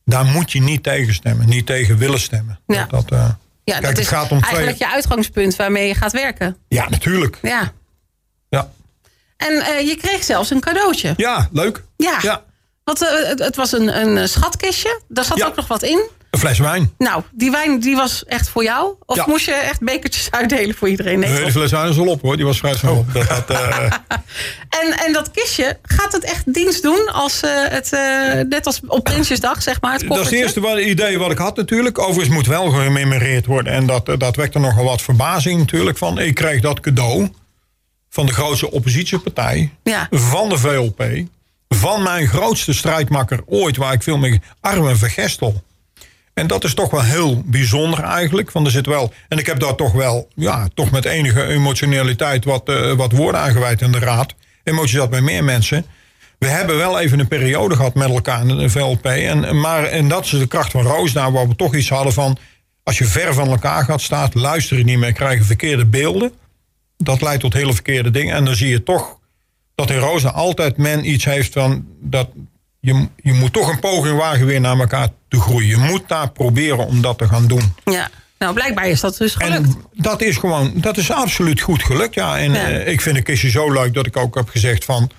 [0.06, 1.48] Daar moet je niet tegen stemmen.
[1.50, 2.60] Niet tegen willen stemmen.
[2.68, 2.86] Ja.
[2.90, 4.88] Dat, dat, uh, ja, Kijk, dat het is gaat om eigenlijk twee...
[4.90, 6.58] je uitgangspunt waarmee je gaat werken.
[6.68, 7.40] Ja, natuurlijk.
[7.42, 7.72] Ja.
[8.50, 8.70] Ja,
[9.38, 11.14] En eh, je kreeg zelfs een cadeautje.
[11.18, 11.84] ja leuk.
[11.98, 12.18] Ja.
[12.22, 12.44] Ja,
[12.84, 15.02] Want eh, het, het was een, een schatkistje.
[15.08, 15.46] Daar zat Ja.
[15.46, 16.10] ook nog wat in.
[16.38, 16.94] Een fles wijn.
[16.98, 18.96] Nou, die wijn die was echt voor jou?
[19.06, 19.26] Of Ja.
[19.28, 21.20] moest je echt bekertjes uitdelen voor iedereen?
[21.20, 22.36] Nee, de fles wijn is al op hoor.
[22.36, 23.14] Die was vrij snel op.
[23.14, 23.92] Dat, dat, eh,
[24.82, 28.80] En, en dat kistje, gaat het echt dienst doen als eh, het, eh, net als
[28.88, 32.00] op Prinsjesdag, zeg maar, het dat is het eerste wat, idee wat ik had natuurlijk.
[32.00, 33.74] Overigens moet wel gememoreerd worden.
[33.74, 35.98] En dat, dat wekte nogal wat verbazing natuurlijk.
[35.98, 37.30] Van, ik kreeg dat cadeau
[38.10, 39.72] van de grootste oppositiepartij.
[39.84, 40.08] Ja.
[40.12, 41.04] Van de VLP.
[41.70, 43.78] Van mijn grootste strijdmakker ooit.
[43.78, 44.42] Waar ik veel mee...
[44.62, 45.64] Armen Vergestel.
[46.38, 48.52] En dat is toch wel heel bijzonder eigenlijk.
[48.52, 52.46] Want er zit wel, en ik heb daar toch wel, ja, toch met enige emotionaliteit
[52.46, 54.34] wat, eh, wat woorden aangeweid in de raad.
[54.64, 55.86] Emotie zat bij meer mensen.
[56.38, 59.06] We hebben wel even een periode gehad met elkaar in de VLP.
[59.06, 62.38] En, maar, en dat is de kracht van Roosdaar, waar we toch iets hadden van.
[62.84, 66.32] Als je ver van elkaar gaat staan, luister je niet meer, krijg je verkeerde beelden.
[66.98, 68.36] Dat leidt tot hele verkeerde dingen.
[68.36, 69.18] En dan zie je toch
[69.76, 71.88] dat in Roosdaar altijd men iets heeft van.
[72.02, 72.28] Dat,
[72.94, 75.68] je, je moet toch een poging wagen weer naar elkaar te groeien.
[75.68, 77.74] Je moet daar proberen om dat te gaan doen.
[77.86, 78.10] Ja.
[78.40, 79.56] Nou, blijkbaar is dat dus gelukt.
[79.56, 82.14] En dat is gewoon, dat is absoluut goed gelukt.
[82.14, 82.38] Ja.
[82.38, 82.68] En Ja.
[82.70, 85.10] eh, ik vind een kistje zo leuk dat ik ook heb gezegd van.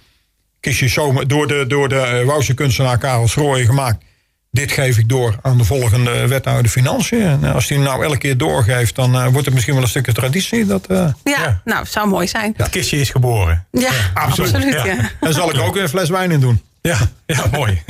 [0.61, 4.04] Kistje zo door de, door de eh, Wouwse kunstenaar Karel Schrooien gemaakt.
[4.50, 7.20] Dit geef ik door aan de volgende wethouder Financiën.
[7.22, 9.88] En eh, als hij hem nou elke keer doorgeeft, dan wordt het misschien wel een
[9.88, 10.66] stukje traditie.
[10.66, 11.61] Dat, eh, ja, Ja.
[11.64, 12.54] nou, zou mooi zijn.
[12.57, 13.66] Ja, Het kistje is geboren.
[14.14, 14.54] absoluut.
[14.54, 14.72] absoluut.
[14.74, 14.85] ja.
[14.85, 15.11] Ja.
[15.20, 16.62] En zal ik er ook een fles wijn in doen.
[16.88, 17.83] Ja, ja mooi.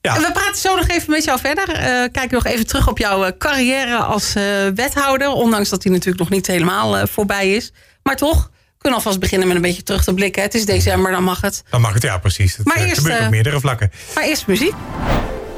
[0.00, 0.14] Ja.
[0.14, 1.68] We praten zo nog even met jou verder.
[1.70, 5.28] Eh kijk nog even terug op jouw eh, carrière als eh, wethouder.
[5.28, 7.72] Ondanks dat die natuurlijk nog niet helemaal voorbij is.
[8.02, 10.42] Maar toch, we kunnen alvast beginnen met een beetje terug te blikken.
[10.42, 11.62] Het is december, dan mag het.
[11.70, 12.56] Dan mag het, ja precies.
[12.56, 13.92] Het Maar eerst, gebeurt op meerdere vlakken.
[14.14, 14.74] Maar eerst muziek.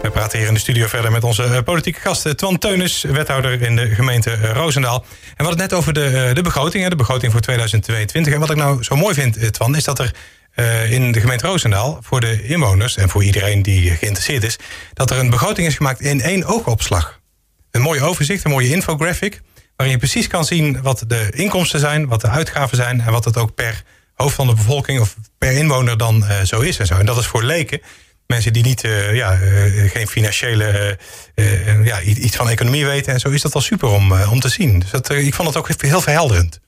[0.02, 3.76] We praten hier in de studio verder met onze politieke gast Twan Teunis, wethouder in
[3.76, 4.96] de gemeente Roosendaal.
[4.96, 5.06] En
[5.36, 8.32] we hadden het net over de, de begroting, hè, de begroting voor 2022.
[8.32, 10.12] En wat ik nou zo mooi vind, Twan, is dat er
[10.60, 14.58] eh, in de gemeente Roosendaal voor de inwoners en voor iedereen die geïnteresseerd is,
[14.92, 17.20] dat er een begroting is gemaakt in één oogopslag.
[17.70, 19.40] Een mooi overzicht, een mooie infographic,
[19.76, 23.24] waarin je precies kan zien wat de inkomsten zijn, wat de uitgaven zijn en wat
[23.24, 23.82] het ook per
[24.14, 26.94] hoofd van de bevolking of per inwoner dan eh, zo is en zo.
[26.94, 27.80] En dat is voor leken,
[28.26, 29.38] mensen die niet, eh, ja,
[29.86, 30.98] geen financiële,
[31.84, 34.78] ja, iets van economie weten en zo, is dat wel super om, om te zien.
[34.78, 36.60] Dus dat, ik vond het ook heel verhelderend.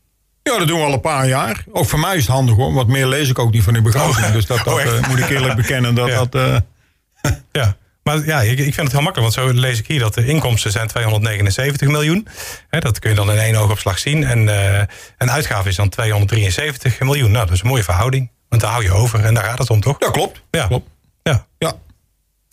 [0.43, 1.65] Ja, dat doen we al een paar jaar.
[1.73, 2.73] Ook voor mij is het handig hoor.
[2.73, 4.27] Wat meer lees ik ook niet van die begroting.
[4.27, 5.95] Oh, dus dat, dat oh, eh, moet ik eerlijk bekennen.
[5.95, 6.25] Dat, Ja.
[6.25, 9.35] dat, eh, Ja, maar ja, ik, ik vind het heel makkelijk.
[9.35, 12.29] Want zo lees ik hier dat de inkomsten zijn 279 miljoen.
[12.69, 14.25] Hè, dat kun je dan in één oogopslag zien.
[14.25, 14.83] En eh
[15.19, 17.31] een uitgave is dan 273 miljoen.
[17.31, 18.31] Nou, dat is een mooie verhouding.
[18.49, 19.97] Want daar hou je over en daar gaat het om, toch?
[19.99, 20.43] ja, klopt.
[20.51, 20.67] Ja.
[20.67, 20.89] klopt.
[21.23, 21.73] Ja, Ja.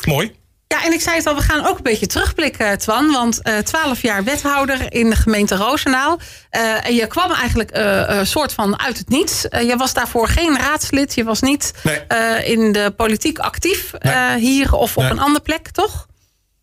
[0.08, 0.36] mooi.
[0.74, 3.12] Ja, en ik zei het al, we gaan ook een beetje terugblikken, Twan.
[3.12, 6.20] Want eh, twaalf jaar wethouder in de gemeente Roosendaal.
[6.50, 9.48] Eh, en je kwam eigenlijk eh, een soort van uit het niets.
[9.48, 11.14] Eh, je was daarvoor geen raadslid.
[11.16, 12.00] Je was niet Nee.
[12.00, 15.12] eh, in de politiek actief eh, hier of op Nee.
[15.12, 16.08] een andere plek, toch?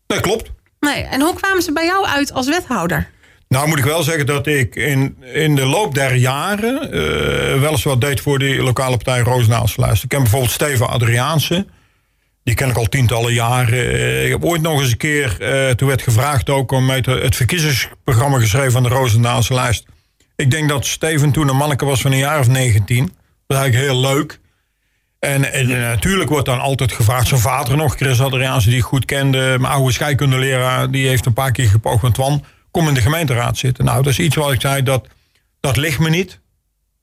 [0.07, 0.49] Nee, klopt.
[0.79, 1.03] Nee.
[1.03, 3.09] En hoe kwamen ze bij jou uit als wethouder?
[3.47, 7.71] Nou moet ik wel zeggen dat ik in, in de loop der jaren eh, wel
[7.71, 10.03] eens wat deed voor die lokale partij Roosendaalsluis.
[10.03, 11.65] Ik ken bijvoorbeeld Steven Adriaanse.
[12.47, 13.93] Die ken ik al tientallen jaren.
[13.93, 17.11] Eh, ik heb ooit nog eens een keer, eh, toen werd gevraagd ook om te,
[17.11, 19.85] het verkiezingsprogramma geschreven van de Roosendaalse lijst.
[20.35, 23.03] Ik denk dat Steven toen een manneke was van een jaar of 19.
[23.03, 24.39] Dat is eigenlijk heel leuk.
[25.19, 27.27] En, en eh, natuurlijk wordt dan altijd gevraagd.
[27.27, 29.55] Zijn vader nog, Chris Adriaanse, die ik goed kende.
[29.59, 32.43] Mijn oude scheikundeleraar, die heeft een paar keer gepoogd met Twan.
[32.71, 33.85] Kom in de gemeenteraad zitten.
[33.85, 35.07] Nou, dat is iets wat ik zei, dat,
[35.59, 36.39] dat ligt me niet.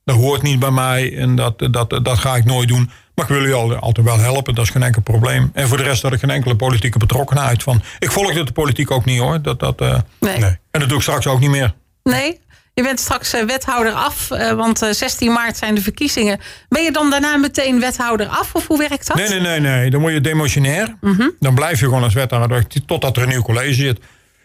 [0.03, 2.89] Dat hoort niet bij mij en dat, dat, dat ga ik nooit doen.
[3.15, 5.49] Maar ik wil u al- altijd wel helpen, dat is geen enkel probleem.
[5.53, 7.81] En voor de rest had ik geen enkele politieke betrokkenheid van.
[7.99, 9.41] Ik volgde de politiek ook niet hoor.
[9.41, 10.37] Dat, dat, eh, Nee.
[10.39, 10.57] Nee.
[10.71, 11.73] en dat doe ik straks ook niet meer.
[12.03, 12.43] Nee?
[12.73, 16.39] je bent straks eh, wethouder af, eh, want eh, 16 maart zijn de verkiezingen.
[16.69, 19.15] Ben je dan daarna meteen wethouder af of hoe werkt dat?
[19.17, 19.89] Nee, nee, nee, nee.
[19.89, 20.95] Dan word je demotionair.
[21.39, 23.99] Dan blijf je gewoon als wethouder totdat er een nieuw college zit.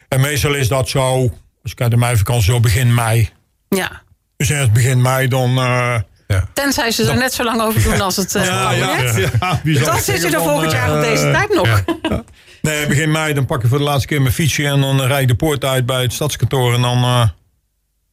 [0.09, 1.31] En meestal is dat zo,
[1.63, 3.29] als ik uit de meivakantie zo begin mei.
[3.69, 4.03] Ja.
[4.37, 5.55] Dus ergens begin mei dan...
[6.37, 9.01] eh, Tenzij ze er net zo lang over doen als het eh, ja, ja,
[9.63, 11.85] ja, Dan ik zit je er volgend jaar op eh, deze tijd nog.
[12.63, 14.67] Nee, begin mei dan pak je voor de laatste keer mijn fietsje...
[14.67, 16.75] en dan rijd ik de poort uit bij het stadskantoor...
[16.75, 17.23] en dan eh,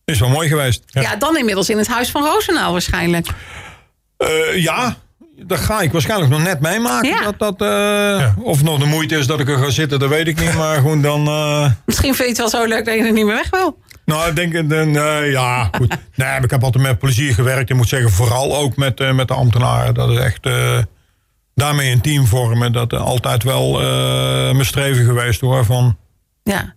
[0.06, 0.84] is het wel mooi geweest.
[0.86, 1.16] Ja.
[1.16, 3.28] dan inmiddels in het huis van Roosendaal waarschijnlijk.
[4.18, 4.96] Eh, ja,
[5.36, 7.10] dat ga ik waarschijnlijk nog net meemaken.
[7.10, 7.32] Ja.
[7.32, 10.10] Dat, dat, eh, Of het nog de moeite is dat ik er ga zitten, dat
[10.10, 10.54] weet ik niet.
[10.54, 11.28] Maar gewoon dan...
[11.28, 13.78] eh, Misschien vind je het wel zo leuk dat je er niet meer weg wil.
[14.08, 14.54] Nou, ik denk...
[14.72, 15.88] eh, nee, ja, goed.
[16.16, 17.70] Nee, maar ik heb altijd met plezier gewerkt.
[17.70, 19.94] Ik moet zeggen, vooral ook met, eh, met de ambtenaren.
[19.94, 20.46] Dat is echt...
[20.46, 20.78] eh,
[21.56, 22.72] daarmee een team vormen.
[22.72, 23.88] Dat is altijd wel eh,
[24.52, 25.66] mijn streven geweest hoor.
[25.66, 25.98] Van,
[26.44, 26.74] Ja.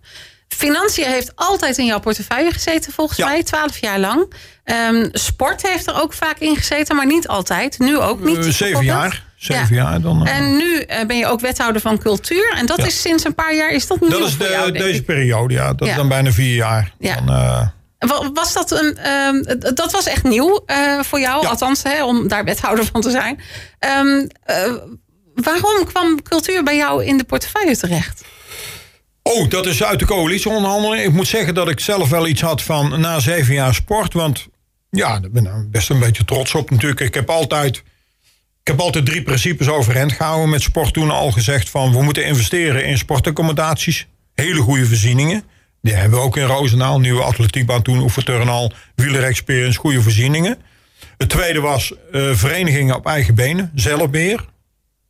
[0.47, 3.25] Financiën heeft altijd in jouw portefeuille gezeten, volgens Ja.
[3.25, 4.33] mij, twaalf jaar lang.
[4.63, 7.79] Ehm, sport heeft er ook vaak in gezeten, maar niet altijd.
[7.79, 8.37] Nu ook niet.
[8.45, 9.23] eh, zeven jaar.
[9.41, 9.81] Zeven Ja.
[9.83, 10.27] jaar dan.
[10.27, 12.53] eh, En nu eh, ben je ook wethouder van cultuur.
[12.57, 12.85] En dat Ja.
[12.85, 15.53] is sinds een paar jaar, is dat nieuw dat is voor de, jou, deze periode,
[15.53, 15.73] ja.
[15.73, 16.93] Dat is dan bijna vier jaar.
[16.99, 17.15] Ja.
[17.15, 19.43] Dan, eh, Wa- Was dat een, ehm,
[19.75, 23.41] dat was echt nieuw eh, voor jou, althans, hè, om daar wethouder van te zijn.
[23.79, 24.73] Ehm, eh,
[25.35, 28.23] waarom kwam cultuur bij jou in de portefeuille terecht?
[29.23, 31.03] Oh, dat is uit de coalitieonderhandeling.
[31.03, 34.13] Ik moet zeggen dat ik zelf wel iets had van na zeven jaar sport.
[34.13, 34.47] Want
[34.89, 36.99] ja, daar ben ik best een beetje trots op natuurlijk.
[36.99, 37.83] Ik heb altijd,
[38.61, 40.93] ik heb altijd drie principes overeind gehouden met sport.
[40.93, 44.07] Toen al gezegd van we moeten investeren in sportaccommodaties.
[44.33, 45.43] Hele goede voorzieningen.
[45.81, 46.99] Die hebben we ook in Roosendaal.
[46.99, 50.57] Nieuwe atletiekbaan toen, oefenturnal, wielerexperience, goede voorzieningen.
[51.17, 54.45] Het tweede was eh, verenigingen op eigen benen, zelfbeheer.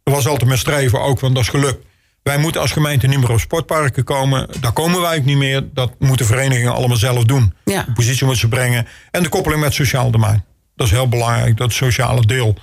[0.04, 1.86] Dat was altijd mijn streven ook, want dat is gelukt.
[2.24, 4.48] Wij moeten als gemeente niet meer op sportparken komen.
[4.60, 5.64] Daar komen wij ook niet meer.
[5.74, 7.54] Dat moeten verenigingen allemaal zelf doen.
[7.66, 7.84] Ja.
[7.84, 8.88] De positie moeten ze brengen.
[9.12, 10.46] En de koppeling met het sociaal domein.
[10.76, 12.56] Dat is heel belangrijk, dat sociale deel.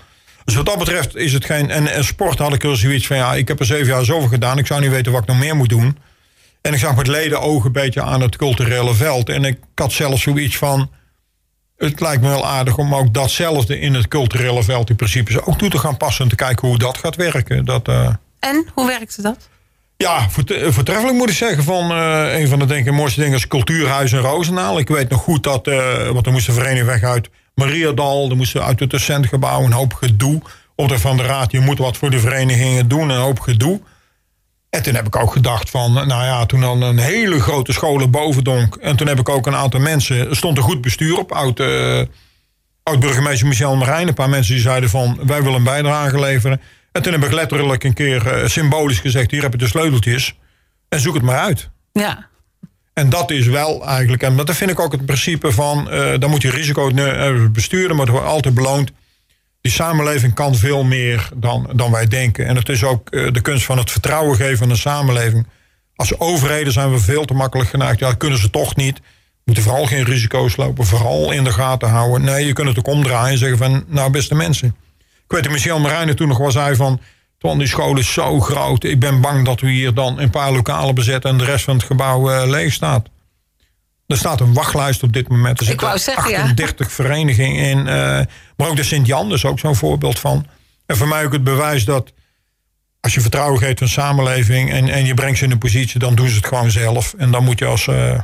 [0.48, 1.70] Dus wat dat betreft is het geen...
[1.70, 3.16] En, en sport had ik er zoiets van...
[3.16, 4.58] Ja, ik heb er zeven jaar zoveel gedaan.
[4.58, 5.98] Ik zou niet weten wat ik nog meer moet doen.
[6.60, 9.28] En ik zag met leden ogen een beetje aan het culturele veld.
[9.28, 10.90] En ik had zelfs zoiets van...
[11.76, 14.86] Het lijkt me wel aardig om ook datzelfde in het culturele veld...
[14.86, 16.24] die principes ook toe te gaan passen...
[16.24, 17.64] en te kijken hoe dat gaat werken.
[17.64, 17.88] Dat...
[17.88, 18.08] eh,
[18.38, 19.48] En hoe werkte dat?
[19.96, 20.28] ja, eh,
[20.70, 21.64] voortreffelijk moet ik zeggen.
[21.64, 24.78] Van eh, een van de denk ik, mooiste dingen is Cultuurhuis in Roosendaal.
[24.78, 28.30] Ik weet nog goed dat, eh, want er moest de vereniging weg uit Mariadal.
[28.30, 30.42] Er moesten uit het docentgebouw een hoop gedoe.
[30.74, 33.08] Opdracht van de raad, je moet wat voor de verenigingen doen.
[33.08, 33.80] Een hoop gedoe.
[34.70, 38.10] En toen heb ik ook gedacht van, nou ja, toen dan een hele grote scholen
[38.10, 38.76] bovendonk.
[38.76, 41.32] En toen heb ik ook een aantal mensen, er stond een goed bestuur op.
[41.32, 42.00] Oud, eh,
[42.82, 44.08] oud-burgemeester Michel Marijn.
[44.08, 46.60] Een paar mensen die zeiden van, wij willen een bijdrage leveren.
[46.92, 50.38] En toen heb ik letterlijk een keer eh, symbolisch gezegd, hier heb je de sleuteltjes.
[50.88, 51.70] En zoek het maar uit.
[51.92, 52.28] Ja.
[52.98, 56.30] En dat is wel eigenlijk, en dat vind ik ook het principe van, eh dan
[56.30, 58.90] moet je risico eh, besturen, maar het wordt altijd beloond.
[59.60, 62.46] Die samenleving kan veel meer dan, dan wij denken.
[62.46, 65.46] En het is ook eh, de kunst van het vertrouwen geven aan de samenleving.
[65.94, 67.98] Als overheden zijn we veel te makkelijk geneigd.
[67.98, 69.00] Ja, dat kunnen ze toch niet.
[69.44, 70.86] Moeten vooral geen risico's lopen.
[70.86, 72.24] Vooral in de gaten houden.
[72.24, 73.84] Nee, je kunt het ook omdraaien en zeggen van...
[73.86, 74.68] Nou, beste mensen.
[75.24, 77.00] Ik weet dat Michel Marijnen toen nog wel zei van...
[77.38, 78.84] Ton, die school is zo groot.
[78.84, 81.30] Ik ben bang dat we hier dan een paar lokalen bezetten...
[81.30, 83.08] en de rest van het gebouw eh, leeg staat.
[84.06, 85.56] Er staat een wachtlijst op dit moment.
[85.56, 86.40] Er Ik zitten wou zeggen, ja.
[86.40, 87.78] 38 verenigingen in.
[87.78, 88.20] eh,
[88.56, 90.46] maar ook de Sint-Jan is ook zo'n voorbeeld van.
[90.86, 92.12] En voor mij ook het bewijs dat...
[93.00, 94.70] als je vertrouwen geeft aan samenleving...
[94.72, 97.14] En, en je brengt ze in een positie, dan doen ze het gewoon zelf.
[97.18, 97.86] En dan moet je als...
[97.86, 98.20] eh,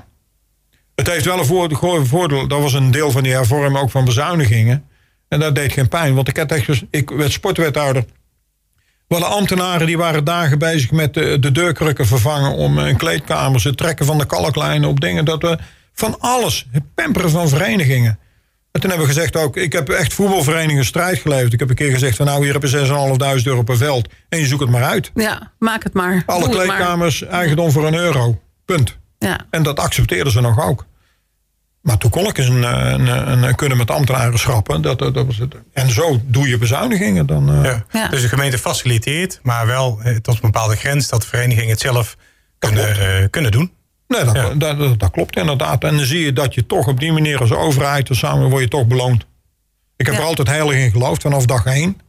[0.94, 2.48] het heeft wel een voordeel, voordeel.
[2.48, 4.88] Dat was een deel van die hervorming ook van bezuinigingen.
[5.28, 6.14] En dat deed geen pijn.
[6.14, 8.04] Want ik, had echt, ik werd sportwethouder.
[9.08, 12.52] We hadden ambtenaren die waren dagen bezig met de, de deurkrukken vervangen...
[12.52, 15.24] om een kleedkamer, het trekken van de kalklijnen op dingen.
[15.24, 15.58] Dat we
[15.92, 18.18] van alles, het pamperen van verenigingen.
[18.72, 21.52] En toen hebben we gezegd ook, ik heb echt voetbalverenigingen strijd geleverd.
[21.52, 24.08] Ik heb een keer gezegd van nou, hier heb je 6.500 euro per veld.
[24.28, 25.10] En je zoekt het maar uit.
[25.14, 26.22] Ja, maak het maar.
[26.26, 26.76] Alle Doe het maar.
[26.76, 28.40] kleedkamers, eigendom voor een euro.
[28.64, 28.96] Punt.
[29.18, 29.40] Ja.
[29.50, 30.86] En dat accepteerden ze nog ook.
[31.84, 34.82] Maar toen kon ik eens een, een, een, een kunnen met ambtenaren schrappen.
[34.82, 35.54] Dat, dat, dat was het.
[35.72, 37.26] En zo doe je bezuinigingen.
[37.26, 37.84] Dan, eh, Ja.
[37.92, 38.08] Ja.
[38.08, 42.16] Dus de gemeente faciliteert, maar wel eh, tot een bepaalde grens dat verenigingen het zelf
[42.58, 43.72] kunnen, eh, kunnen doen.
[44.08, 44.54] Nee, dat, Ja.
[44.54, 45.84] dat, dat, dat klopt inderdaad.
[45.84, 48.08] En dan zie je dat je toch op die manier als overheid...
[48.08, 49.26] en samen word je toch beloond.
[49.96, 50.20] Ik heb Ja.
[50.20, 52.00] er altijd heilig in geloofd vanaf dag één.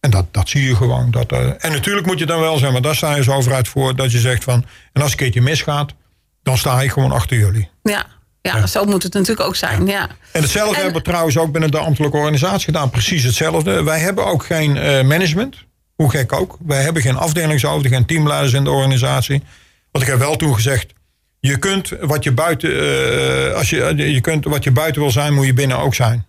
[0.00, 1.10] En dat, dat zie je gewoon.
[1.10, 3.68] Dat, eh, en natuurlijk moet je dan wel zijn, maar daar sta je als overheid
[3.68, 3.96] voor...
[3.96, 5.94] dat je zegt van, en als een keertje misgaat...
[6.42, 7.68] dan sta ik gewoon achter jullie.
[7.82, 8.06] Ja.
[8.42, 9.86] Ja, zo moet het natuurlijk ook zijn.
[9.86, 10.08] Ja.
[10.32, 12.90] En hetzelfde En- hebben we trouwens ook binnen de ambtelijke organisatie gedaan.
[12.90, 13.82] Precies hetzelfde.
[13.82, 15.56] Wij hebben ook geen eh, management.
[15.94, 16.56] Hoe gek ook.
[16.66, 19.42] Wij hebben geen afdelingshoofden, geen teamleiders in de organisatie.
[19.90, 20.92] Want ik heb wel toen gezegd...
[21.40, 25.34] je kunt wat je buiten, eh, als je, je kunt wat je buiten wil zijn,
[25.34, 26.26] moet je binnen ook zijn.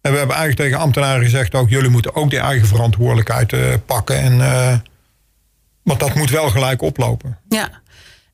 [0.00, 3.60] En we hebben eigenlijk tegen ambtenaren gezegd ook, jullie moeten ook die eigen verantwoordelijkheid eh,
[3.86, 4.16] pakken.
[4.18, 4.38] En,
[5.82, 7.38] want dat moet wel gelijk oplopen.
[7.48, 7.82] Ja.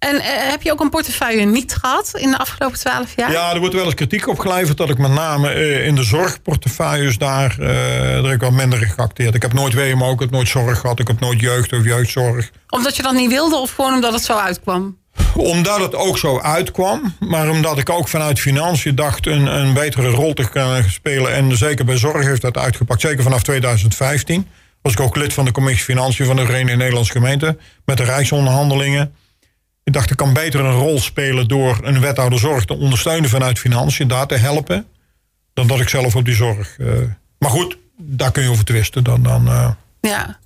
[0.01, 3.33] En uh, heb je ook een portefeuille niet gehad in de afgelopen twaalf jaar?
[3.33, 7.19] Ja, er wordt wel eens kritiek op geleverd dat ik met name in de zorgportefeuilles
[7.19, 9.35] daar, daar heb ik wel minder geacteerd.
[9.35, 12.51] Ik heb nooit WMO, ik heb nooit zorg gehad, ik heb nooit jeugd of jeugdzorg.
[12.69, 14.99] Omdat je dat niet wilde of gewoon omdat het zo uitkwam?
[15.35, 20.09] Omdat het ook zo uitkwam, maar omdat ik ook vanuit financiën dacht een, een betere
[20.09, 21.33] rol te kunnen spelen.
[21.33, 24.49] En zeker bij zorg heeft dat uitgepakt, zeker vanaf 2015.
[24.83, 28.05] Was ik ook lid van de commissie Financiën van de Verenigde Nederlandse Gemeente met de
[28.05, 29.15] Rijksonderhandelingen.
[29.91, 33.59] Ik dacht, ik kan beter een rol spelen door een wethouder zorg te ondersteunen vanuit
[33.59, 34.87] financiën, daar te helpen,
[35.55, 36.77] dan dat ik zelf op die zorg.
[36.79, 36.93] Uh,
[37.39, 39.05] maar goed, daar kun je over twisten.
[39.05, 39.71] Dan, dan, uh...
[40.01, 40.39] Ja.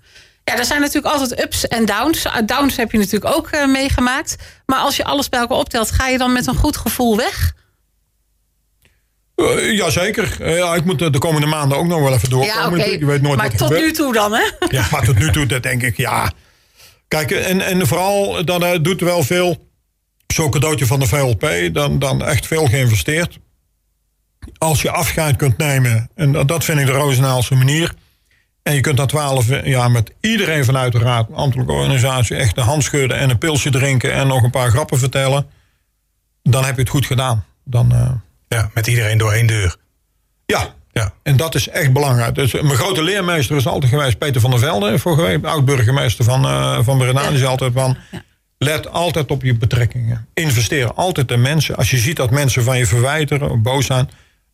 [0.45, 2.27] Ja, er zijn natuurlijk altijd ups en downs.
[2.47, 4.37] Downs heb je natuurlijk ook uh, meegemaakt.
[4.67, 7.55] Maar als je alles bij elkaar optelt, ga je dan met een goed gevoel weg?
[9.37, 10.37] Uh, Jazeker.
[10.41, 12.79] Uh, ja, ik moet de komende maanden ook nog wel even doorkomen.
[12.79, 12.99] Ja, okay.
[12.99, 13.85] Je weet nooit maar wat tot gebeurt.
[13.85, 14.51] nu toe dan, hè?
[14.69, 16.33] Ja, maar tot nu toe dat denk ik, ja.
[17.15, 19.69] Kijk, en, en vooral, dan uh, doet wel veel...
[20.27, 23.39] Zo'n cadeautje van de VLP, dan, dan echt veel geïnvesteerd.
[24.59, 27.95] Als je afscheid kunt nemen, en dat, vind ik de Roosendaelse manier...
[28.63, 32.65] En je kunt na twaalf jaar met iedereen vanuit de raad, ambtelijke organisatie, echt een
[32.65, 35.47] hand schudden en een pilsje drinken en nog een paar grappen vertellen.
[36.43, 37.45] Dan heb je het goed gedaan.
[37.65, 38.11] Dan, uh...
[38.49, 39.77] Ja, met iedereen door één deur.
[40.47, 41.13] Ja, ja.
[41.23, 42.35] en dat is echt belangrijk.
[42.35, 46.45] Dus mijn grote leermeester is altijd geweest Peter van der Velde, vorige week, oud-burgemeester van,
[46.45, 47.29] uh, van Breda.
[47.29, 47.97] Die is altijd van,
[48.59, 50.27] let altijd op je betrekkingen.
[50.35, 51.77] Investeer altijd in mensen.
[51.77, 54.11] Als je ziet dat mensen van je verwijteren of boos zijn,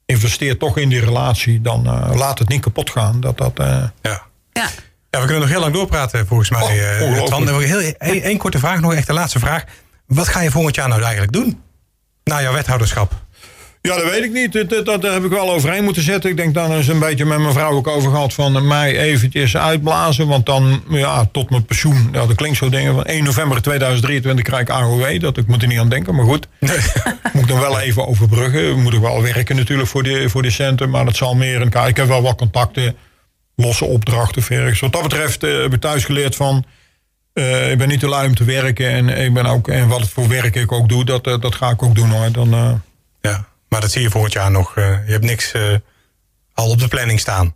[0.06, 3.20] investeer toch in die relatie, dan uh, laat het niet kapot gaan.
[3.20, 3.66] Dat, dat, uh...
[4.02, 4.22] ja.
[4.52, 4.68] ja.
[5.10, 6.62] Ja, we kunnen nog heel lang doorpraten volgens mij.
[7.02, 9.64] Oh, Twan, heel, één, één korte vraag, nog echt de laatste vraag.
[10.06, 11.62] Wat ga je volgend jaar nou eigenlijk doen?
[12.24, 13.12] Na jouw wethouderschap?
[13.82, 14.52] Ja, dat weet ik niet.
[14.52, 16.30] Dat, dat, dat, heb ik wel overheen moeten zetten.
[16.30, 19.56] Ik denk dan eens een beetje met mijn vrouw ook over gehad van mij eventjes
[19.56, 20.26] uitblazen.
[20.26, 22.08] Want dan, ja, tot mijn pensioen.
[22.12, 25.20] Ja, dat klinkt zo dingen van 1 november 2023 krijg ik AOW.
[25.20, 26.48] Dat ik moet er niet aan denken, maar goed.
[26.58, 26.78] Nee.
[27.32, 28.82] moet ik dan wel even overbruggen.
[28.82, 30.90] Moet ik wel werken natuurlijk voor de, voor de centen.
[30.90, 32.96] Maar dat zal meer een Ik heb wel wat contacten,
[33.56, 34.42] losse opdrachten.
[34.42, 34.80] Vergens.
[34.80, 36.64] Wat dat betreft uh, heb ik thuis geleerd van...
[37.34, 38.90] Uh, ik ben niet te lui om te werken.
[38.90, 41.70] En, ik ben ook, en wat voor werk ik ook doe, dat, uh, dat ga
[41.70, 42.32] ik ook doen hoor.
[42.32, 42.82] Dan.
[43.20, 43.49] Ja.
[43.70, 44.76] Maar dat zie je volgend jaar nog.
[44.76, 45.62] Uh, je hebt niks uh,
[46.54, 47.54] al op de planning staan.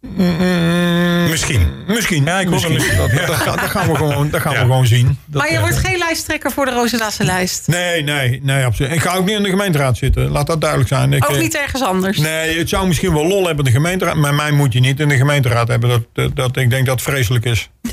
[0.00, 1.84] Mm, misschien.
[1.86, 2.24] Misschien.
[2.24, 2.72] Ja, ik misschien.
[2.72, 2.96] misschien.
[2.98, 4.58] Dat, dat, dat, dat, gaan we gewoon, dat gaan ja.
[4.58, 5.18] we gewoon zien.
[5.26, 7.66] Dat, maar je wordt geen lijsttrekker voor de Roosendaagse lijst?
[7.66, 8.92] Nee, nee, nee, absoluut.
[8.92, 10.30] Ik ga ook niet in de gemeenteraad zitten.
[10.30, 11.12] Laat dat duidelijk zijn.
[11.12, 12.18] Ik, ook niet ergens anders?
[12.18, 14.14] Nee, het zou misschien wel lol hebben in de gemeenteraad.
[14.14, 15.88] Maar mij moet je niet in de gemeenteraad hebben.
[15.88, 17.70] Dat, dat, dat ik denk dat het vreselijk is.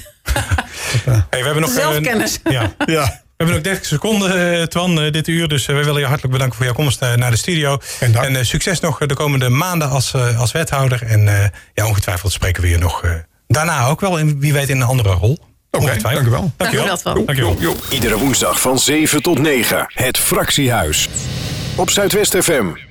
[1.06, 2.39] hey, we hebben nog, Zelfkennis.
[2.43, 2.75] Uh, ja.
[2.86, 3.21] ja.
[3.38, 5.47] We hebben nog 30 seconden, uh, Twan, uh, dit uur.
[5.47, 7.78] Dus uh, wij willen je hartelijk bedanken voor jouw komst naar de studio.
[8.00, 11.04] En, en succes nog de komende maanden als, als wethouder.
[11.04, 13.04] En ja, ongetwijfeld spreken we je nog
[13.47, 14.19] daarna ook wel.
[14.19, 15.38] En wie weet in een andere rol.
[15.71, 16.52] Oké, okay, dank u wel.
[16.58, 16.97] Dank u wel.
[17.04, 17.56] Dank u wel.
[17.56, 17.76] Jo, jo.
[17.89, 19.86] Iedere woensdag van 7 tot 9.
[19.93, 21.10] Het Fractiehuis.
[21.76, 22.87] Op Zuidwest FM.